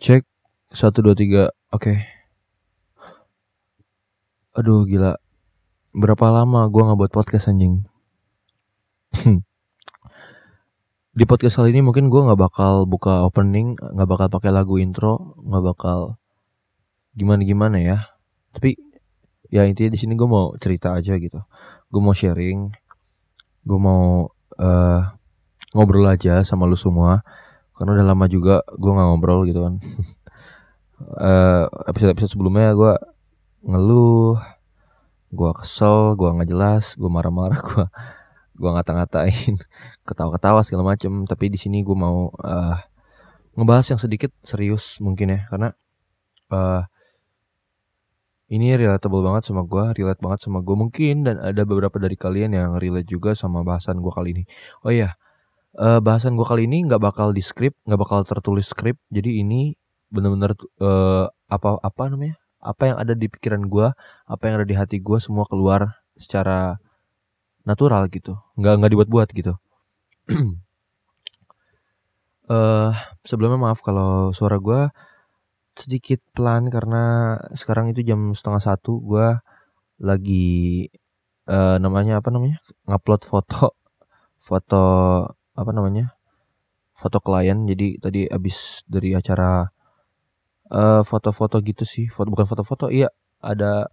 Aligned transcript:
Cek 0.00 0.24
satu 0.72 1.04
dua 1.04 1.12
tiga, 1.12 1.52
oke. 1.68 1.92
Aduh 4.56 4.88
gila, 4.88 5.20
berapa 5.92 6.24
lama 6.32 6.72
gue 6.72 6.80
nggak 6.80 6.98
buat 7.04 7.12
podcast 7.12 7.52
anjing? 7.52 7.84
Di 11.20 11.24
podcast 11.28 11.60
kali 11.60 11.76
ini 11.76 11.84
mungkin 11.84 12.08
gue 12.08 12.16
nggak 12.16 12.40
bakal 12.40 12.88
buka 12.88 13.28
opening, 13.28 13.76
nggak 13.76 14.08
bakal 14.08 14.26
pakai 14.32 14.48
lagu 14.48 14.80
intro, 14.80 15.36
nggak 15.36 15.64
bakal 15.68 16.16
gimana 17.12 17.44
gimana 17.44 17.76
ya. 17.76 18.08
Tapi 18.56 18.80
ya 19.52 19.68
intinya 19.68 19.92
di 19.92 20.00
sini 20.00 20.16
gue 20.16 20.24
mau 20.24 20.56
cerita 20.56 20.96
aja 20.96 21.12
gitu. 21.20 21.44
Gue 21.92 22.00
mau 22.00 22.16
sharing, 22.16 22.72
gue 23.68 23.76
mau 23.76 24.32
uh, 24.64 25.00
ngobrol 25.76 26.08
aja 26.08 26.40
sama 26.40 26.64
lu 26.64 26.80
semua 26.80 27.20
karena 27.80 27.96
udah 27.96 28.06
lama 28.12 28.26
juga 28.28 28.60
gue 28.76 28.90
nggak 28.92 29.08
ngobrol 29.08 29.48
gitu 29.48 29.64
kan. 29.64 29.74
Uh, 31.00 31.64
episode 31.88 32.12
episode 32.12 32.36
sebelumnya 32.36 32.76
gue 32.76 32.92
ngeluh 33.64 34.36
gue 35.32 35.50
kesel 35.56 36.12
gue 36.12 36.28
nggak 36.28 36.52
jelas 36.52 36.92
gue 36.92 37.08
marah-marah 37.08 37.56
gue 37.72 37.84
gue 38.60 38.68
ngata-ngatain 38.68 39.56
ketawa-ketawa 40.08 40.60
segala 40.60 40.92
macem. 40.92 41.24
Tapi 41.24 41.48
di 41.48 41.56
sini 41.56 41.80
gue 41.80 41.96
mau 41.96 42.28
uh, 42.28 42.76
ngebahas 43.56 43.96
yang 43.96 44.00
sedikit 44.00 44.30
serius 44.44 45.00
mungkin 45.00 45.32
ya. 45.32 45.40
Karena 45.48 45.72
uh, 46.52 46.84
ini 48.52 48.76
relatable 48.76 49.24
banget 49.24 49.48
sama 49.48 49.64
gue, 49.64 49.84
relate 49.96 50.20
banget 50.20 50.44
sama 50.44 50.60
gue 50.60 50.76
mungkin. 50.76 51.24
Dan 51.24 51.40
ada 51.40 51.64
beberapa 51.64 51.96
dari 51.96 52.20
kalian 52.20 52.52
yang 52.52 52.70
relate 52.76 53.08
juga 53.08 53.32
sama 53.32 53.64
bahasan 53.64 54.04
gue 54.04 54.12
kali 54.12 54.36
ini. 54.36 54.44
Oh 54.84 54.92
iya, 54.92 55.16
uh, 55.78 56.00
bahasan 56.02 56.34
gue 56.34 56.46
kali 56.46 56.66
ini 56.66 56.86
nggak 56.88 57.02
bakal 57.02 57.30
di 57.30 57.42
script, 57.44 57.78
nggak 57.86 58.00
bakal 58.00 58.24
tertulis 58.26 58.66
script. 58.66 58.98
Jadi 59.12 59.42
ini 59.44 59.76
bener-bener 60.10 60.56
uh, 60.82 61.30
apa 61.46 61.78
apa 61.82 62.02
namanya? 62.10 62.36
Apa 62.60 62.92
yang 62.92 62.96
ada 63.00 63.14
di 63.16 63.26
pikiran 63.30 63.62
gue, 63.70 63.88
apa 64.26 64.42
yang 64.48 64.60
ada 64.60 64.66
di 64.66 64.76
hati 64.76 64.98
gue 65.00 65.18
semua 65.22 65.46
keluar 65.48 66.02
secara 66.18 66.76
natural 67.64 68.08
gitu, 68.12 68.36
nggak 68.58 68.74
nggak 68.80 68.90
dibuat-buat 68.92 69.28
gitu. 69.32 69.54
uh, 72.50 72.92
sebelumnya 73.28 73.58
maaf 73.60 73.80
kalau 73.84 74.32
suara 74.36 74.56
gue 74.60 74.90
sedikit 75.78 76.20
pelan 76.36 76.68
karena 76.68 77.36
sekarang 77.56 77.88
itu 77.88 78.04
jam 78.04 78.36
setengah 78.36 78.60
satu 78.60 79.00
gue 79.00 79.28
lagi 80.00 80.88
uh, 81.48 81.76
namanya 81.80 82.20
apa 82.20 82.28
namanya 82.28 82.60
ngupload 82.84 83.22
foto 83.24 83.76
foto 84.40 84.84
apa 85.54 85.70
namanya 85.74 86.14
foto 86.94 87.18
klien. 87.24 87.64
Jadi 87.64 87.96
tadi 87.96 88.28
abis 88.28 88.84
dari 88.84 89.16
acara 89.16 89.68
foto 90.70 91.32
foto-foto 91.32 91.56
gitu 91.64 91.84
sih. 91.88 92.06
Foto 92.12 92.30
bukan 92.30 92.46
foto-foto 92.46 92.86
iya 92.92 93.10
ada 93.42 93.90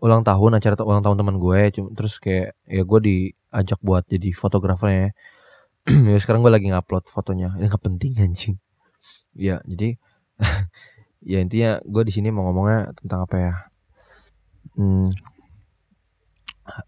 ulang 0.00 0.24
tahun 0.24 0.58
acara 0.58 0.74
ulang 0.82 1.04
tahun 1.04 1.16
teman 1.20 1.36
gue. 1.38 1.60
Cuma 1.76 1.88
terus 1.94 2.18
kayak 2.18 2.58
ya 2.66 2.82
gue 2.82 3.00
diajak 3.00 3.80
buat 3.80 4.04
jadi 4.10 4.30
fotografernya 4.34 5.14
ya. 6.12 6.18
Sekarang 6.20 6.42
gue 6.44 6.52
lagi 6.52 6.68
ngupload 6.68 7.08
fotonya. 7.08 7.56
Ini 7.56 7.70
nggak 7.70 7.84
penting 7.84 8.12
anjing. 8.20 8.56
Ya 9.36 9.62
jadi 9.64 9.96
ya 11.32 11.38
intinya 11.40 11.80
gue 11.84 12.02
di 12.08 12.12
sini 12.12 12.28
mau 12.32 12.48
ngomongnya 12.48 12.92
tentang 12.98 13.24
apa 13.24 13.36
ya? 13.38 13.54
Hmm, 14.76 15.08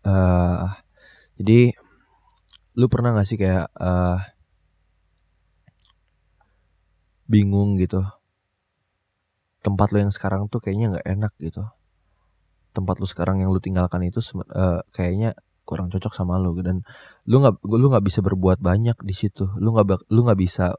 uh, 0.07 0.71
jadi 1.37 1.75
lu 2.73 2.87
pernah 2.89 3.13
gak 3.13 3.29
sih 3.29 3.39
kayak 3.41 3.69
uh, 3.77 4.21
bingung 7.29 7.81
gitu? 7.81 8.05
Tempat 9.65 9.95
lu 9.95 10.05
yang 10.05 10.13
sekarang 10.13 10.51
tuh 10.53 10.61
kayaknya 10.61 10.99
nggak 10.99 11.07
enak 11.07 11.33
gitu. 11.39 11.63
Tempat 12.77 12.99
lu 13.01 13.07
sekarang 13.07 13.41
yang 13.41 13.49
lu 13.55 13.63
tinggalkan 13.63 14.03
itu 14.05 14.19
uh, 14.53 14.83
kayaknya 14.93 15.33
kurang 15.63 15.89
cocok 15.89 16.13
sama 16.13 16.37
lu 16.43 16.53
dan 16.61 16.83
lu 17.31 17.39
nggak 17.39 17.63
lu 17.63 17.87
nggak 17.89 18.05
bisa 18.05 18.21
berbuat 18.21 18.59
banyak 18.59 18.99
di 19.01 19.15
situ. 19.15 19.47
Lu 19.57 19.73
nggak 19.73 20.11
lu 20.11 20.27
nggak 20.27 20.41
bisa 20.41 20.75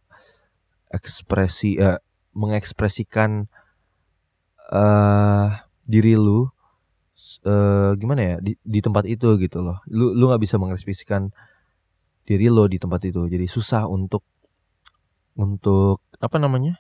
ekspresi 0.92 1.80
uh, 1.80 1.98
mengekspresikan 2.36 3.48
uh, 4.70 5.48
diri 5.88 6.14
lu 6.20 6.46
uh, 7.48 7.92
gimana 7.96 8.22
ya 8.22 8.36
di, 8.44 8.54
di 8.62 8.80
tempat 8.84 9.08
itu 9.08 9.40
gitu 9.40 9.64
loh. 9.64 9.80
Lu 9.88 10.12
lu 10.12 10.28
nggak 10.28 10.44
bisa 10.44 10.60
mengekspresikan 10.60 11.32
diri 12.24 12.48
lo 12.48 12.68
di 12.68 12.80
tempat 12.80 13.04
itu. 13.08 13.28
Jadi 13.28 13.46
susah 13.48 13.88
untuk 13.88 14.24
untuk 15.36 16.04
apa 16.20 16.38
namanya? 16.40 16.80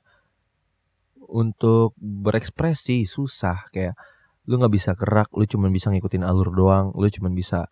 Untuk 1.27 1.95
berekspresi 1.97 3.03
susah. 3.07 3.67
Kayak 3.71 3.95
lu 4.43 4.59
nggak 4.59 4.73
bisa 4.75 4.91
gerak 4.95 5.31
lu 5.31 5.47
cuma 5.47 5.71
bisa 5.71 5.87
ngikutin 5.87 6.19
alur 6.27 6.51
doang 6.51 6.91
lu 6.99 7.07
cuma 7.07 7.31
bisa 7.31 7.71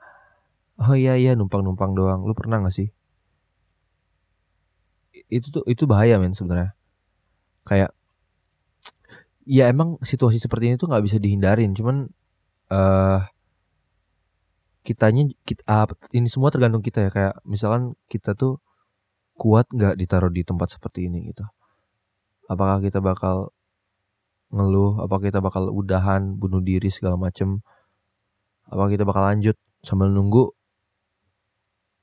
oh 0.79 0.95
iya 0.95 1.19
iya 1.19 1.35
numpang 1.35 1.61
numpang 1.61 1.93
doang. 1.93 2.23
Lu 2.23 2.33
pernah 2.33 2.63
gak 2.63 2.73
sih? 2.73 2.89
Itu 5.27 5.51
tuh 5.51 5.63
itu 5.67 5.83
bahaya 5.85 6.17
men 6.17 6.33
sebenarnya. 6.33 6.73
Kayak 7.67 7.91
ya 9.45 9.67
emang 9.69 9.99
situasi 10.01 10.39
seperti 10.39 10.71
ini 10.71 10.75
tuh 10.79 10.89
nggak 10.89 11.03
bisa 11.05 11.17
dihindarin. 11.21 11.75
Cuman 11.77 12.09
uh, 12.71 13.19
kitanya 14.81 15.29
kita 15.45 15.61
uh, 15.69 15.85
ini 16.13 16.25
semua 16.25 16.49
tergantung 16.49 16.81
kita 16.81 17.05
ya 17.05 17.09
kayak 17.13 17.35
misalkan 17.45 17.93
kita 18.09 18.33
tuh 18.33 18.57
kuat 19.37 19.69
nggak 19.69 19.97
ditaruh 19.97 20.33
di 20.33 20.41
tempat 20.41 20.73
seperti 20.77 21.09
ini 21.09 21.29
gitu. 21.33 21.45
Apakah 22.49 22.81
kita 22.81 22.99
bakal 22.99 23.53
ngeluh 24.51 24.99
apakah 24.99 25.31
kita 25.31 25.39
bakal 25.39 25.71
udahan 25.71 26.35
bunuh 26.35 26.59
diri 26.59 26.91
segala 26.91 27.15
macem 27.15 27.63
apakah 28.67 28.91
kita 28.91 29.07
bakal 29.07 29.23
lanjut 29.23 29.55
sambil 29.79 30.11
nunggu 30.11 30.51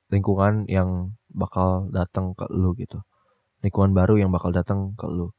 lingkungan 0.09 0.65
yang 0.65 1.13
bakal 1.29 1.87
datang 1.93 2.33
ke 2.33 2.49
lu 2.49 2.73
gitu. 2.73 3.05
Lingkungan 3.61 3.93
baru 3.93 4.17
yang 4.17 4.33
bakal 4.33 4.49
datang 4.49 4.97
ke 4.97 5.05
lu. 5.05 5.29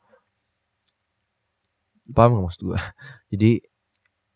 Paham 2.10 2.38
gak 2.38 2.44
maksud 2.50 2.62
gue 2.66 2.78
jadi 3.32 3.50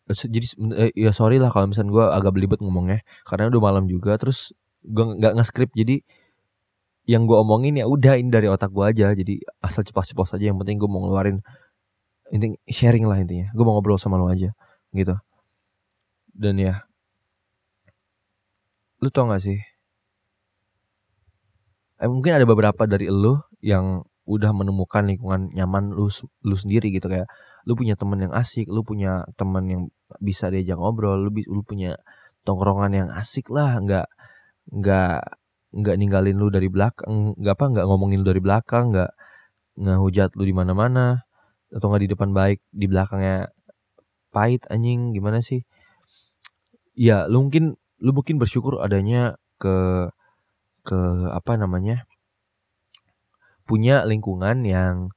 jadi 0.05 0.45
eh, 0.77 0.91
ya 0.93 1.09
sorry 1.09 1.41
lah 1.41 1.49
kalau 1.49 1.73
misalnya 1.73 1.89
gue 1.89 2.05
agak 2.05 2.31
belibet 2.37 2.59
ngomongnya. 2.61 3.01
Karena 3.25 3.49
udah 3.49 3.61
malam 3.61 3.85
juga 3.89 4.17
terus 4.21 4.53
gue 4.85 5.05
nggak 5.17 5.33
nge-script. 5.33 5.73
Jadi 5.73 6.05
yang 7.05 7.29
gue 7.29 7.37
omongin 7.37 7.77
ya 7.77 7.85
udah 7.89 8.17
ini 8.17 8.29
dari 8.29 8.45
otak 8.45 8.69
gue 8.69 8.85
aja. 8.85 9.13
Jadi 9.17 9.41
asal 9.65 9.81
cepat-cepat 9.81 10.37
saja 10.37 10.53
yang 10.53 10.57
penting 10.61 10.77
gue 10.77 10.89
mau 10.89 11.01
ngeluarin 11.01 11.41
intinya 12.29 12.57
sharing 12.69 13.05
lah 13.09 13.17
intinya. 13.17 13.49
Gue 13.57 13.65
mau 13.65 13.73
ngobrol 13.77 13.97
sama 13.97 14.21
lo 14.21 14.29
aja 14.29 14.53
gitu. 14.93 15.17
Dan 16.35 16.61
ya 16.61 16.85
lu 19.01 19.09
tau 19.09 19.29
gak 19.29 19.41
sih? 19.41 19.59
Eh, 22.01 22.09
mungkin 22.11 22.35
ada 22.35 22.45
beberapa 22.45 22.83
dari 22.85 23.07
lu 23.07 23.39
yang 23.63 24.03
udah 24.25 24.51
menemukan 24.51 25.05
lingkungan 25.05 25.53
nyaman 25.53 25.93
lu 25.93 26.09
lu 26.45 26.55
sendiri 26.57 26.89
gitu. 26.93 27.09
Kayak 27.09 27.29
lu 27.65 27.73
punya 27.73 27.97
teman 27.97 28.21
yang 28.21 28.33
asik 28.33 28.69
lu 28.69 28.85
punya 28.85 29.25
teman 29.37 29.65
yang 29.65 29.83
bisa 30.21 30.53
diajak 30.53 30.77
ngobrol 30.77 31.17
lu, 31.17 31.29
lu 31.33 31.61
punya 31.65 31.97
tongkrongan 32.45 32.93
yang 32.93 33.09
asik 33.09 33.49
lah 33.49 33.81
nggak 33.81 34.07
nggak 34.69 35.19
nggak 35.75 35.95
ninggalin 35.97 36.37
lu 36.37 36.47
dari 36.53 36.69
belakang 36.69 37.35
nggak 37.35 37.55
apa 37.57 37.65
nggak 37.73 37.85
ngomongin 37.89 38.21
lu 38.21 38.27
dari 38.29 38.41
belakang 38.41 38.93
nggak 38.93 39.11
ngehujat 39.75 40.31
lu 40.39 40.43
di 40.47 40.55
mana-mana 40.55 41.25
atau 41.73 41.91
nggak 41.91 42.03
di 42.07 42.09
depan 42.15 42.29
baik 42.31 42.59
di 42.71 42.85
belakangnya 42.87 43.51
pahit 44.31 44.67
anjing 44.67 45.15
gimana 45.15 45.39
sih? 45.39 45.63
Ya 46.95 47.27
lu 47.27 47.47
mungkin 47.47 47.75
lu 47.99 48.11
mungkin 48.11 48.39
bersyukur 48.39 48.79
adanya 48.79 49.35
ke 49.59 50.07
ke 50.83 50.99
apa 51.31 51.55
namanya 51.55 52.03
punya 53.65 54.05
lingkungan 54.05 54.61
yang 54.63 55.09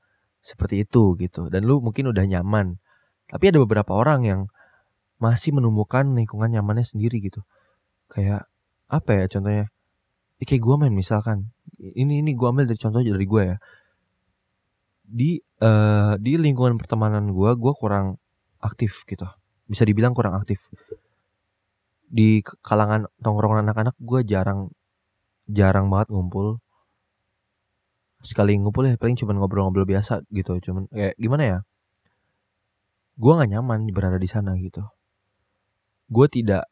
seperti 0.49 0.89
itu 0.89 1.12
gitu. 1.21 1.53
Dan 1.53 1.69
lu 1.69 1.85
mungkin 1.85 2.09
udah 2.09 2.25
nyaman. 2.25 2.81
Tapi 3.29 3.53
ada 3.53 3.61
beberapa 3.61 3.93
orang 3.93 4.25
yang 4.25 4.41
masih 5.21 5.53
menemukan 5.53 6.09
lingkungan 6.17 6.49
nyamannya 6.49 6.89
sendiri 6.89 7.21
gitu. 7.21 7.45
Kayak 8.09 8.49
apa 8.89 9.11
ya 9.12 9.25
contohnya? 9.29 9.67
Ya, 10.41 10.45
kayak 10.49 10.62
gue 10.65 10.75
main 10.81 10.95
misalkan. 10.97 11.53
Ini 11.77 12.25
ini 12.25 12.33
gue 12.33 12.49
ambil 12.49 12.65
dari 12.65 12.81
contoh 12.81 13.05
dari 13.05 13.27
gue 13.29 13.43
ya. 13.45 13.56
Di 15.05 15.37
uh, 15.61 16.17
di 16.17 16.41
lingkungan 16.41 16.81
pertemanan 16.81 17.29
gue 17.37 17.51
gue 17.53 17.73
kurang 17.77 18.17
aktif 18.65 19.05
gitu. 19.05 19.29
Bisa 19.69 19.85
dibilang 19.85 20.17
kurang 20.17 20.33
aktif. 20.41 20.73
Di 22.09 22.41
kalangan 22.65 23.05
tongkrongan 23.21 23.69
anak-anak 23.69 24.01
gue 24.01 24.25
jarang 24.25 24.73
jarang 25.44 25.93
banget 25.93 26.09
ngumpul 26.17 26.61
sekali 28.23 28.59
ngumpul 28.59 28.87
ya 28.87 28.99
paling 28.99 29.15
cuma 29.15 29.35
ngobrol-ngobrol 29.35 29.87
biasa 29.87 30.26
gitu. 30.35 30.59
Cuman 30.59 30.91
kayak 30.91 31.15
gimana 31.19 31.43
ya? 31.44 31.59
Gue 33.19 33.32
nggak 33.35 33.50
nyaman 33.59 33.91
berada 33.91 34.19
di 34.19 34.29
sana 34.31 34.55
gitu. 34.59 34.82
Gue 36.11 36.26
tidak 36.31 36.67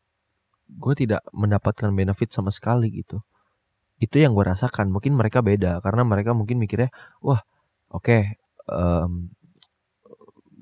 gue 0.67 0.95
tidak 0.99 1.23
mendapatkan 1.31 1.91
benefit 1.95 2.35
sama 2.35 2.51
sekali 2.51 2.91
gitu. 2.91 3.23
Itu 4.03 4.19
yang 4.19 4.35
gue 4.35 4.45
rasakan. 4.47 4.91
Mungkin 4.91 5.15
mereka 5.15 5.41
beda 5.43 5.79
karena 5.83 6.03
mereka 6.03 6.35
mungkin 6.35 6.59
mikirnya 6.59 6.91
wah 7.23 7.43
oke 7.91 8.03
okay, 8.03 8.23
um, 8.67 9.31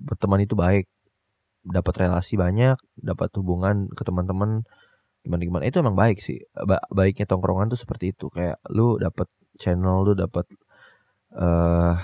berteman 0.05 0.45
itu 0.45 0.53
baik, 0.53 0.85
dapat 1.65 1.95
relasi 2.05 2.37
banyak, 2.37 2.77
dapat 3.01 3.33
hubungan 3.41 3.89
ke 3.97 4.05
teman-teman 4.05 4.69
gimana-gimana. 5.25 5.65
Itu 5.65 5.81
emang 5.81 5.97
baik 5.97 6.21
sih. 6.21 6.45
Ba 6.53 6.85
baiknya 6.93 7.25
tongkrongan 7.25 7.73
tuh 7.73 7.81
seperti 7.81 8.13
itu. 8.13 8.29
Kayak 8.29 8.61
lu 8.69 9.01
dapat 9.01 9.29
channel, 9.57 10.05
lu 10.05 10.13
dapat 10.13 10.45
uh, 11.35 11.95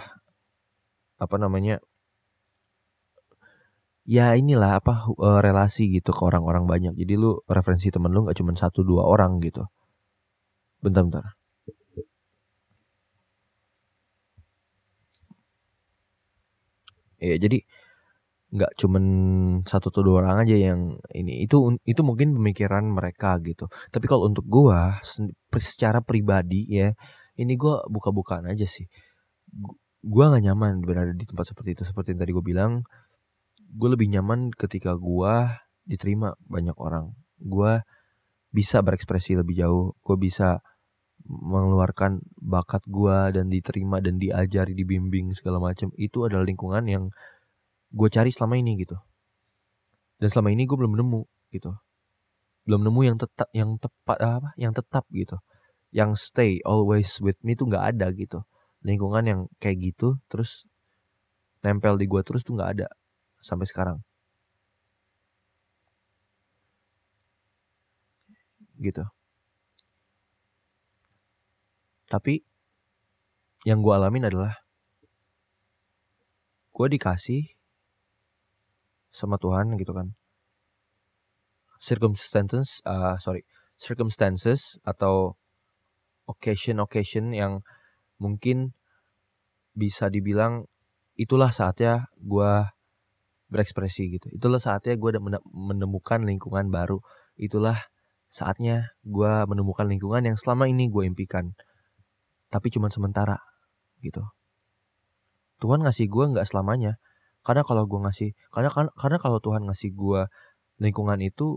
apa 1.20 1.36
namanya? 1.38 1.78
Ya 4.08 4.34
inilah 4.34 4.80
apa 4.82 5.06
uh, 5.26 5.38
relasi 5.46 5.82
gitu 5.94 6.10
ke 6.10 6.22
orang-orang 6.28 6.64
banyak. 6.66 6.92
Jadi 7.00 7.14
lu 7.22 7.30
referensi 7.46 7.88
temen 7.94 8.10
lu 8.10 8.26
nggak 8.26 8.38
cuma 8.40 8.52
satu 8.58 8.80
dua 8.82 9.02
orang 9.06 9.38
gitu. 9.44 9.62
Bentar-bentar. 10.82 11.36
Ya 17.20 17.36
jadi 17.36 17.58
nggak 18.50 18.72
cuman 18.82 19.04
satu 19.62 19.94
atau 19.94 20.02
dua 20.02 20.26
orang 20.26 20.42
aja 20.42 20.56
yang 20.58 20.98
ini 21.14 21.46
itu 21.46 21.78
itu 21.86 22.02
mungkin 22.02 22.34
pemikiran 22.34 22.82
mereka 22.82 23.38
gitu 23.46 23.70
tapi 23.94 24.10
kalau 24.10 24.26
untuk 24.26 24.42
gua 24.50 24.98
secara 25.54 26.02
pribadi 26.02 26.66
ya 26.66 26.90
ini 27.38 27.54
gua 27.54 27.86
buka-bukaan 27.86 28.50
aja 28.50 28.66
sih 28.66 28.90
gua 30.00 30.32
nggak 30.32 30.44
nyaman 30.50 30.80
berada 30.84 31.12
di 31.12 31.24
tempat 31.28 31.52
seperti 31.52 31.76
itu. 31.76 31.82
Seperti 31.84 32.16
yang 32.16 32.20
tadi 32.24 32.32
gua 32.32 32.44
bilang 32.44 32.72
gua 33.70 33.88
lebih 33.94 34.08
nyaman 34.10 34.50
ketika 34.56 34.96
gua 34.96 35.62
diterima 35.84 36.34
banyak 36.48 36.76
orang. 36.80 37.12
Gua 37.40 37.84
bisa 38.50 38.80
berekspresi 38.80 39.36
lebih 39.36 39.60
jauh. 39.60 39.94
Gua 40.00 40.16
bisa 40.16 40.64
mengeluarkan 41.28 42.24
bakat 42.40 42.82
gua 42.88 43.28
dan 43.30 43.52
diterima 43.52 44.00
dan 44.00 44.16
diajari 44.16 44.72
dibimbing 44.72 45.36
segala 45.36 45.60
macam. 45.60 45.92
Itu 46.00 46.24
adalah 46.26 46.48
lingkungan 46.48 46.88
yang 46.88 47.04
gue 47.90 48.08
cari 48.08 48.30
selama 48.30 48.54
ini 48.54 48.78
gitu. 48.78 48.94
Dan 50.22 50.30
selama 50.30 50.54
ini 50.54 50.62
gue 50.62 50.78
belum 50.78 50.94
nemu 50.94 51.22
gitu. 51.50 51.74
Belum 52.62 52.86
nemu 52.86 53.00
yang 53.02 53.16
tetap 53.18 53.50
yang 53.50 53.74
tepat 53.82 54.18
apa 54.22 54.48
yang 54.54 54.70
tetap 54.70 55.04
gitu. 55.10 55.42
Yang 55.90 56.30
stay 56.30 56.62
always 56.62 57.18
with 57.18 57.34
me 57.42 57.58
tuh 57.58 57.66
nggak 57.66 57.98
ada 57.98 58.14
gitu 58.14 58.46
lingkungan 58.80 59.24
yang 59.28 59.40
kayak 59.60 59.92
gitu 59.92 60.16
terus 60.32 60.64
nempel 61.60 62.00
di 62.00 62.08
gue 62.08 62.22
terus 62.24 62.44
tuh 62.44 62.56
nggak 62.56 62.72
ada 62.80 62.88
sampai 63.44 63.68
sekarang. 63.68 63.98
Gitu. 68.80 69.04
Tapi 72.08 72.40
yang 73.68 73.84
gue 73.84 73.92
alamin 73.92 74.32
adalah 74.32 74.64
gue 76.72 76.86
dikasih 76.96 77.52
sama 79.12 79.36
Tuhan 79.36 79.76
gitu 79.76 79.92
kan. 79.92 80.16
Circumstances 81.80 82.80
uh, 82.88 83.20
sorry 83.20 83.44
circumstances 83.76 84.80
atau 84.84 85.36
occasion 86.28 86.80
occasion 86.80 87.32
yang 87.36 87.60
mungkin 88.20 88.76
bisa 89.72 90.12
dibilang 90.12 90.68
itulah 91.16 91.50
saatnya 91.50 92.12
gue 92.20 92.68
berekspresi 93.50 94.20
gitu. 94.20 94.26
Itulah 94.30 94.60
saatnya 94.62 94.94
gue 94.94 95.10
menemukan 95.50 96.22
lingkungan 96.22 96.68
baru. 96.70 97.00
Itulah 97.40 97.80
saatnya 98.30 98.94
gue 99.02 99.32
menemukan 99.48 99.90
lingkungan 99.90 100.22
yang 100.22 100.36
selama 100.38 100.70
ini 100.70 100.86
gue 100.86 101.02
impikan 101.02 101.50
tapi 102.50 102.70
cuma 102.70 102.92
sementara 102.92 103.38
gitu. 104.04 104.22
Tuhan 105.58 105.82
ngasih 105.82 106.06
gue 106.06 106.24
nggak 106.36 106.46
selamanya. 106.46 107.00
Karena 107.40 107.64
kalau 107.64 107.88
gue 107.88 107.98
ngasih 108.04 108.36
karena 108.52 108.68
karena 108.94 109.18
kalau 109.18 109.40
Tuhan 109.40 109.64
ngasih 109.64 109.96
gue 109.96 110.28
lingkungan 110.76 111.18
itu 111.24 111.56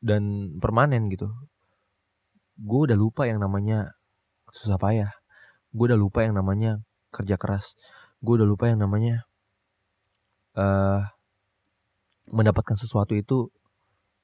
dan 0.00 0.54
permanen 0.60 1.08
gitu 1.08 1.32
gue 2.56 2.80
udah 2.88 2.96
lupa 2.96 3.28
yang 3.28 3.40
namanya 3.40 3.95
susah 4.56 4.80
payah. 4.80 5.12
Gue 5.76 5.92
udah 5.92 6.00
lupa 6.00 6.24
yang 6.24 6.34
namanya 6.40 6.80
kerja 7.12 7.36
keras. 7.36 7.76
Gue 8.24 8.40
udah 8.40 8.48
lupa 8.48 8.72
yang 8.72 8.80
namanya 8.80 9.28
uh, 10.56 11.04
mendapatkan 12.32 12.74
sesuatu 12.74 13.12
itu 13.12 13.52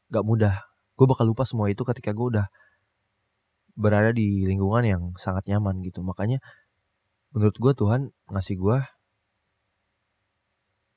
gak 0.09 0.25
mudah. 0.25 0.65
Gue 0.97 1.05
bakal 1.05 1.29
lupa 1.29 1.45
semua 1.45 1.69
itu 1.69 1.85
ketika 1.85 2.17
gue 2.17 2.27
udah 2.39 2.47
berada 3.77 4.13
di 4.13 4.45
lingkungan 4.49 4.85
yang 4.85 5.03
sangat 5.21 5.45
nyaman 5.49 5.85
gitu. 5.85 6.01
Makanya 6.01 6.41
menurut 7.33 7.57
gue 7.57 7.73
Tuhan 7.77 8.01
ngasih 8.33 8.57
gue 8.61 8.79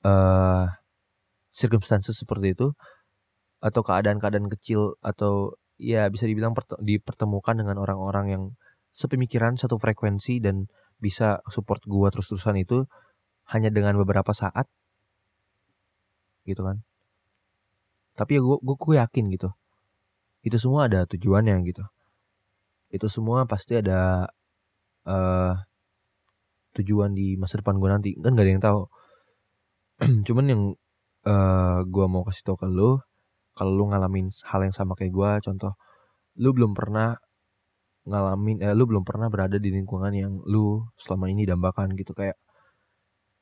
uh, 0.03 0.65
circumstances 1.55 2.15
seperti 2.19 2.55
itu 2.55 2.75
atau 3.63 3.81
keadaan-keadaan 3.81 4.51
kecil 4.51 4.99
atau 4.99 5.55
ya 5.79 6.07
bisa 6.11 6.27
dibilang 6.27 6.55
dipertemukan 6.83 7.55
dengan 7.55 7.79
orang-orang 7.79 8.25
yang 8.31 8.43
sepemikiran 8.95 9.59
satu 9.59 9.75
frekuensi 9.75 10.39
dan 10.39 10.71
bisa 10.95 11.43
support 11.51 11.83
gua 11.83 12.07
terus-terusan 12.07 12.55
itu 12.63 12.87
hanya 13.51 13.67
dengan 13.67 13.99
beberapa 13.99 14.31
saat. 14.31 14.71
Gitu 16.47 16.63
kan. 16.63 16.87
Tapi 18.15 18.39
ya 18.39 18.41
gua, 18.41 18.57
gua, 18.63 18.75
gua 18.79 18.95
yakin 19.03 19.27
gitu. 19.35 19.51
Itu 20.39 20.55
semua 20.55 20.87
ada 20.87 21.03
tujuannya 21.03 21.59
gitu. 21.67 21.83
Itu 22.87 23.11
semua 23.11 23.43
pasti 23.43 23.75
ada 23.75 24.31
uh, 25.03 25.53
tujuan 26.79 27.11
di 27.11 27.35
masa 27.35 27.59
depan 27.59 27.75
gue 27.81 27.89
nanti. 27.91 28.11
Kan 28.15 28.39
gak 28.39 28.45
ada 28.47 28.51
yang 28.55 28.63
tahu. 28.63 28.81
Cuman 30.27 30.45
yang 30.47 30.61
uh, 31.25 31.31
eh, 31.33 31.79
gue 31.83 32.05
mau 32.05 32.23
kasih 32.23 32.45
tau 32.45 32.57
ke 32.57 32.69
lu 32.69 33.01
kalau 33.55 33.71
lu 33.71 33.83
ngalamin 33.89 34.29
hal 34.51 34.61
yang 34.67 34.75
sama 34.75 34.93
kayak 34.93 35.15
gue 35.15 35.31
contoh 35.47 35.73
lu 36.37 36.51
belum 36.51 36.75
pernah 36.75 37.15
ngalamin 38.05 38.61
eh, 38.61 38.73
lu 38.77 38.85
belum 38.85 39.03
pernah 39.03 39.27
berada 39.33 39.57
di 39.57 39.69
lingkungan 39.73 40.13
yang 40.13 40.33
lu 40.45 40.85
selama 40.97 41.29
ini 41.33 41.43
dambakan 41.49 41.97
gitu. 41.97 42.13
Kayak 42.13 42.37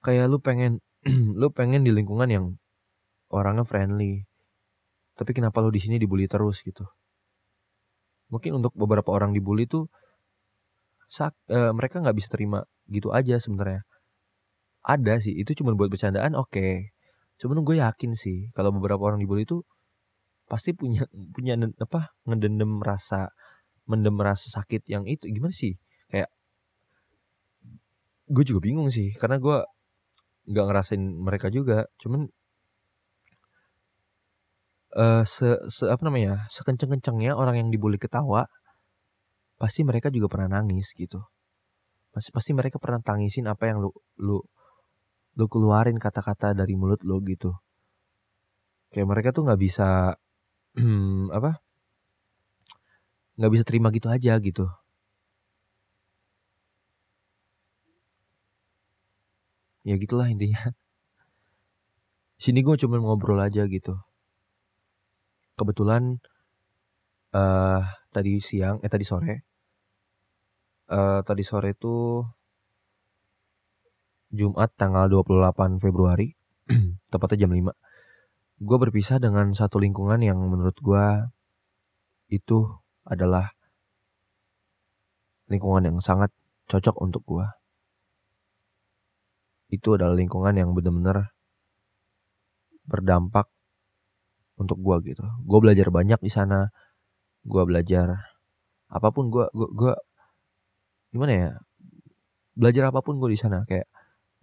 kayak 0.03 0.25
lu 0.31 0.39
pengen 0.39 0.79
lu 1.39 1.51
pengen 1.51 1.83
di 1.83 1.91
lingkungan 1.91 2.29
yang 2.31 2.45
orangnya 3.31 3.67
friendly 3.67 4.23
tapi 5.13 5.31
kenapa 5.37 5.61
lu 5.61 5.69
di 5.69 5.81
sini 5.81 6.01
dibully 6.01 6.25
terus 6.25 6.65
gitu? 6.65 6.85
Mungkin 8.33 8.57
untuk 8.57 8.73
beberapa 8.73 9.13
orang 9.13 9.29
dibully 9.29 9.69
tuh 9.69 9.85
sak, 11.05 11.37
uh, 11.53 11.69
mereka 11.69 12.01
nggak 12.01 12.17
bisa 12.17 12.29
terima 12.33 12.65
gitu 12.89 13.13
aja 13.13 13.37
sebenarnya. 13.37 13.85
Ada 14.83 15.21
sih 15.21 15.37
itu 15.37 15.53
cuma 15.53 15.77
buat 15.77 15.89
bercandaan 15.93 16.33
oke. 16.33 16.49
Okay. 16.49 16.75
cuman 17.33 17.65
gue 17.65 17.81
yakin 17.81 18.13
sih 18.13 18.53
kalau 18.53 18.69
beberapa 18.69 19.01
orang 19.09 19.17
dibully 19.17 19.43
itu 19.43 19.65
pasti 20.45 20.69
punya 20.77 21.09
punya 21.33 21.57
apa 21.81 22.13
ngedendam 22.29 22.77
rasa 22.77 23.33
mendem 23.89 24.15
rasa 24.19 24.47
sakit 24.49 24.87
yang 24.87 25.03
itu 25.07 25.27
gimana 25.29 25.53
sih? 25.53 25.75
Kayak 26.11 26.29
gue 28.29 28.43
juga 28.47 28.59
bingung 28.63 28.89
sih 28.89 29.11
karena 29.19 29.37
gue 29.37 29.57
nggak 30.43 30.65
ngerasain 30.67 30.99
mereka 30.99 31.47
juga 31.47 31.87
cuman 31.99 32.27
uh, 34.95 35.23
se, 35.23 35.55
se 35.71 35.83
apa 35.87 36.01
namanya 36.03 36.47
sekenceng 36.51 36.91
kencengnya 36.97 37.35
orang 37.35 37.59
yang 37.59 37.69
dibully 37.71 37.99
ketawa 37.99 38.47
pasti 39.57 39.85
mereka 39.87 40.11
juga 40.11 40.27
pernah 40.27 40.59
nangis 40.59 40.91
gitu. 40.91 41.23
Pasti 42.11 42.29
pasti 42.35 42.51
mereka 42.51 42.77
pernah 42.77 42.99
tangisin 42.99 43.47
apa 43.47 43.71
yang 43.71 43.79
lu 43.79 43.89
lu 44.19 44.37
lu 45.33 45.45
keluarin 45.49 45.97
kata-kata 45.97 46.53
dari 46.53 46.75
mulut 46.77 47.01
lo 47.07 47.17
gitu. 47.23 47.55
Kayak 48.93 49.07
mereka 49.09 49.29
tuh 49.33 49.47
nggak 49.47 49.61
bisa 49.61 50.13
apa 51.37 51.63
nggak 53.37 53.51
bisa 53.53 53.63
terima 53.65 53.89
gitu 53.89 54.07
aja 54.09 54.37
gitu 54.37 54.65
ya 59.83 59.95
gitulah 59.99 60.27
intinya 60.31 60.71
sini 62.37 62.59
gue 62.63 62.75
cuma 62.79 62.99
ngobrol 62.99 63.39
aja 63.39 63.67
gitu 63.67 63.99
kebetulan 65.59 66.17
uh, 67.35 67.81
tadi 68.13 68.39
siang 68.39 68.79
eh 68.85 68.91
tadi 68.91 69.05
sore 69.05 69.35
uh, 70.91 71.19
tadi 71.25 71.43
sore 71.43 71.73
tuh 71.75 72.25
Jumat 74.33 74.73
tanggal 74.73 75.05
28 75.13 75.77
Februari, 75.77 76.33
tepatnya 77.13 77.45
jam 77.45 77.53
5. 77.53 77.69
Gue 78.65 78.77
berpisah 78.81 79.21
dengan 79.21 79.53
satu 79.53 79.77
lingkungan 79.77 80.17
yang 80.25 80.41
menurut 80.41 80.73
gue 80.81 81.05
itu 82.33 82.65
adalah 83.03 83.51
lingkungan 85.51 85.91
yang 85.91 85.97
sangat 85.99 86.31
cocok 86.71 86.95
untuk 87.03 87.23
gue. 87.27 87.47
Itu 89.73 89.97
adalah 89.99 90.15
lingkungan 90.15 90.55
yang 90.55 90.71
benar-benar 90.71 91.33
berdampak 92.87 93.47
untuk 94.59 94.79
gue 94.79 95.13
gitu. 95.13 95.25
Gue 95.43 95.59
belajar 95.59 95.87
banyak 95.89 96.19
di 96.21 96.31
sana. 96.31 96.71
Gue 97.43 97.63
belajar 97.67 98.33
apa 98.93 99.09
pun 99.09 99.33
gue 99.33 99.45
gue 99.51 99.67
gue 99.73 99.93
gimana 101.09 101.33
ya 101.33 101.49
belajar 102.53 102.93
apa 102.93 103.01
pun 103.01 103.17
gue 103.17 103.33
di 103.33 103.39
sana 103.41 103.65
kayak 103.65 103.89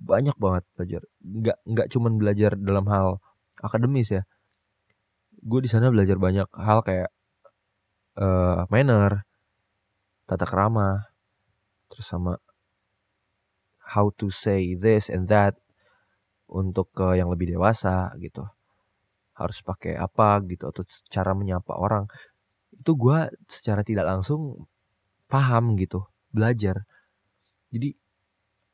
banyak 0.02 0.35
banget 0.35 0.64
belajar 0.75 1.02
nggak 1.23 1.59
nggak 1.62 1.87
cuman 1.95 2.12
belajar 2.19 2.59
dalam 2.59 2.83
hal 2.90 3.23
akademis 3.62 4.11
ya 4.11 4.23
gue 5.40 5.61
di 5.62 5.71
sana 5.71 5.95
belajar 5.95 6.19
banyak 6.19 6.49
hal 6.59 6.83
kayak 6.83 7.14
uh, 8.21 8.69
manner 8.69 9.25
tata 10.29 10.47
kerama 10.47 11.11
terus 11.91 12.07
sama 12.07 12.39
how 13.97 14.12
to 14.15 14.31
say 14.31 14.79
this 14.79 15.11
and 15.11 15.27
that 15.27 15.59
untuk 16.47 16.91
ke 16.95 17.19
yang 17.19 17.27
lebih 17.33 17.50
dewasa 17.50 18.15
gitu. 18.23 18.47
Harus 19.35 19.65
pakai 19.65 19.99
apa 19.99 20.39
gitu 20.47 20.71
atau 20.71 20.83
cara 21.11 21.33
menyapa 21.35 21.75
orang. 21.75 22.07
Itu 22.71 22.95
gue 22.95 23.31
secara 23.50 23.83
tidak 23.83 24.07
langsung 24.07 24.69
paham 25.27 25.75
gitu 25.75 26.07
belajar. 26.31 26.87
Jadi 27.71 27.95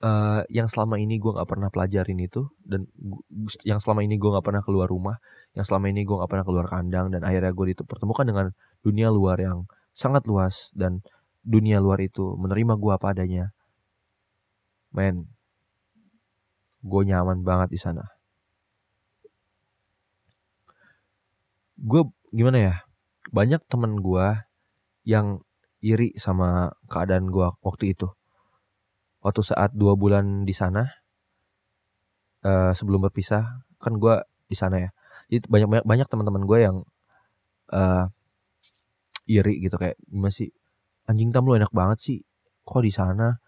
uh, 0.05 0.43
yang 0.53 0.69
selama 0.69 1.00
ini 1.00 1.17
gue 1.17 1.33
nggak 1.33 1.49
pernah 1.49 1.69
pelajarin 1.73 2.21
itu 2.21 2.49
dan 2.65 2.88
gua, 2.97 3.21
yang 3.65 3.81
selama 3.81 4.05
ini 4.05 4.17
gue 4.21 4.31
nggak 4.33 4.45
pernah 4.45 4.62
keluar 4.65 4.88
rumah 4.88 5.17
yang 5.57 5.65
selama 5.65 5.89
ini 5.89 6.05
gue 6.05 6.13
nggak 6.13 6.29
pernah 6.29 6.45
keluar 6.45 6.69
kandang 6.69 7.09
dan 7.09 7.25
akhirnya 7.25 7.57
gue 7.57 7.73
dipertemukan 7.73 8.29
dengan 8.29 8.47
dunia 8.85 9.09
luar 9.09 9.41
yang 9.41 9.65
sangat 9.97 10.29
luas 10.29 10.69
dan 10.77 11.01
dunia 11.41 11.81
luar 11.81 12.05
itu 12.05 12.37
menerima 12.37 12.77
gue 12.77 12.93
apa 12.93 13.17
adanya. 13.17 13.57
Men 14.93 15.33
gue 16.85 17.03
nyaman 17.09 17.41
banget 17.41 17.73
di 17.73 17.81
sana. 17.81 18.05
Gue 21.81 22.05
gimana 22.37 22.59
ya 22.61 22.75
banyak 23.33 23.65
temen 23.65 24.05
gue 24.05 24.37
yang 25.09 25.41
iri 25.81 26.13
sama 26.21 26.77
keadaan 26.93 27.33
gue 27.33 27.49
waktu 27.65 27.97
itu. 27.97 28.13
Waktu 29.25 29.41
saat 29.41 29.73
dua 29.73 29.97
bulan 29.97 30.45
di 30.45 30.53
sana 30.53 30.85
uh, 32.45 32.77
sebelum 32.77 33.09
berpisah 33.09 33.65
kan 33.81 33.97
gue 33.97 34.21
di 34.47 34.55
sana 34.55 34.85
ya 34.85 34.91
jadi 35.30 35.42
banyak 35.47 35.68
banyak, 35.68 35.87
banyak 35.87 36.09
teman-teman 36.09 36.42
gue 36.47 36.59
yang 36.62 36.76
uh, 37.75 38.06
iri 39.26 39.62
gitu 39.62 39.76
kayak 39.78 39.99
gimana 40.06 40.33
sih? 40.33 40.50
Anjing 41.06 41.30
tam 41.35 41.47
lu 41.47 41.59
enak 41.59 41.71
banget 41.75 41.99
sih. 42.02 42.18
Kok 42.66 42.83
di 42.83 42.92
sana? 42.95 43.38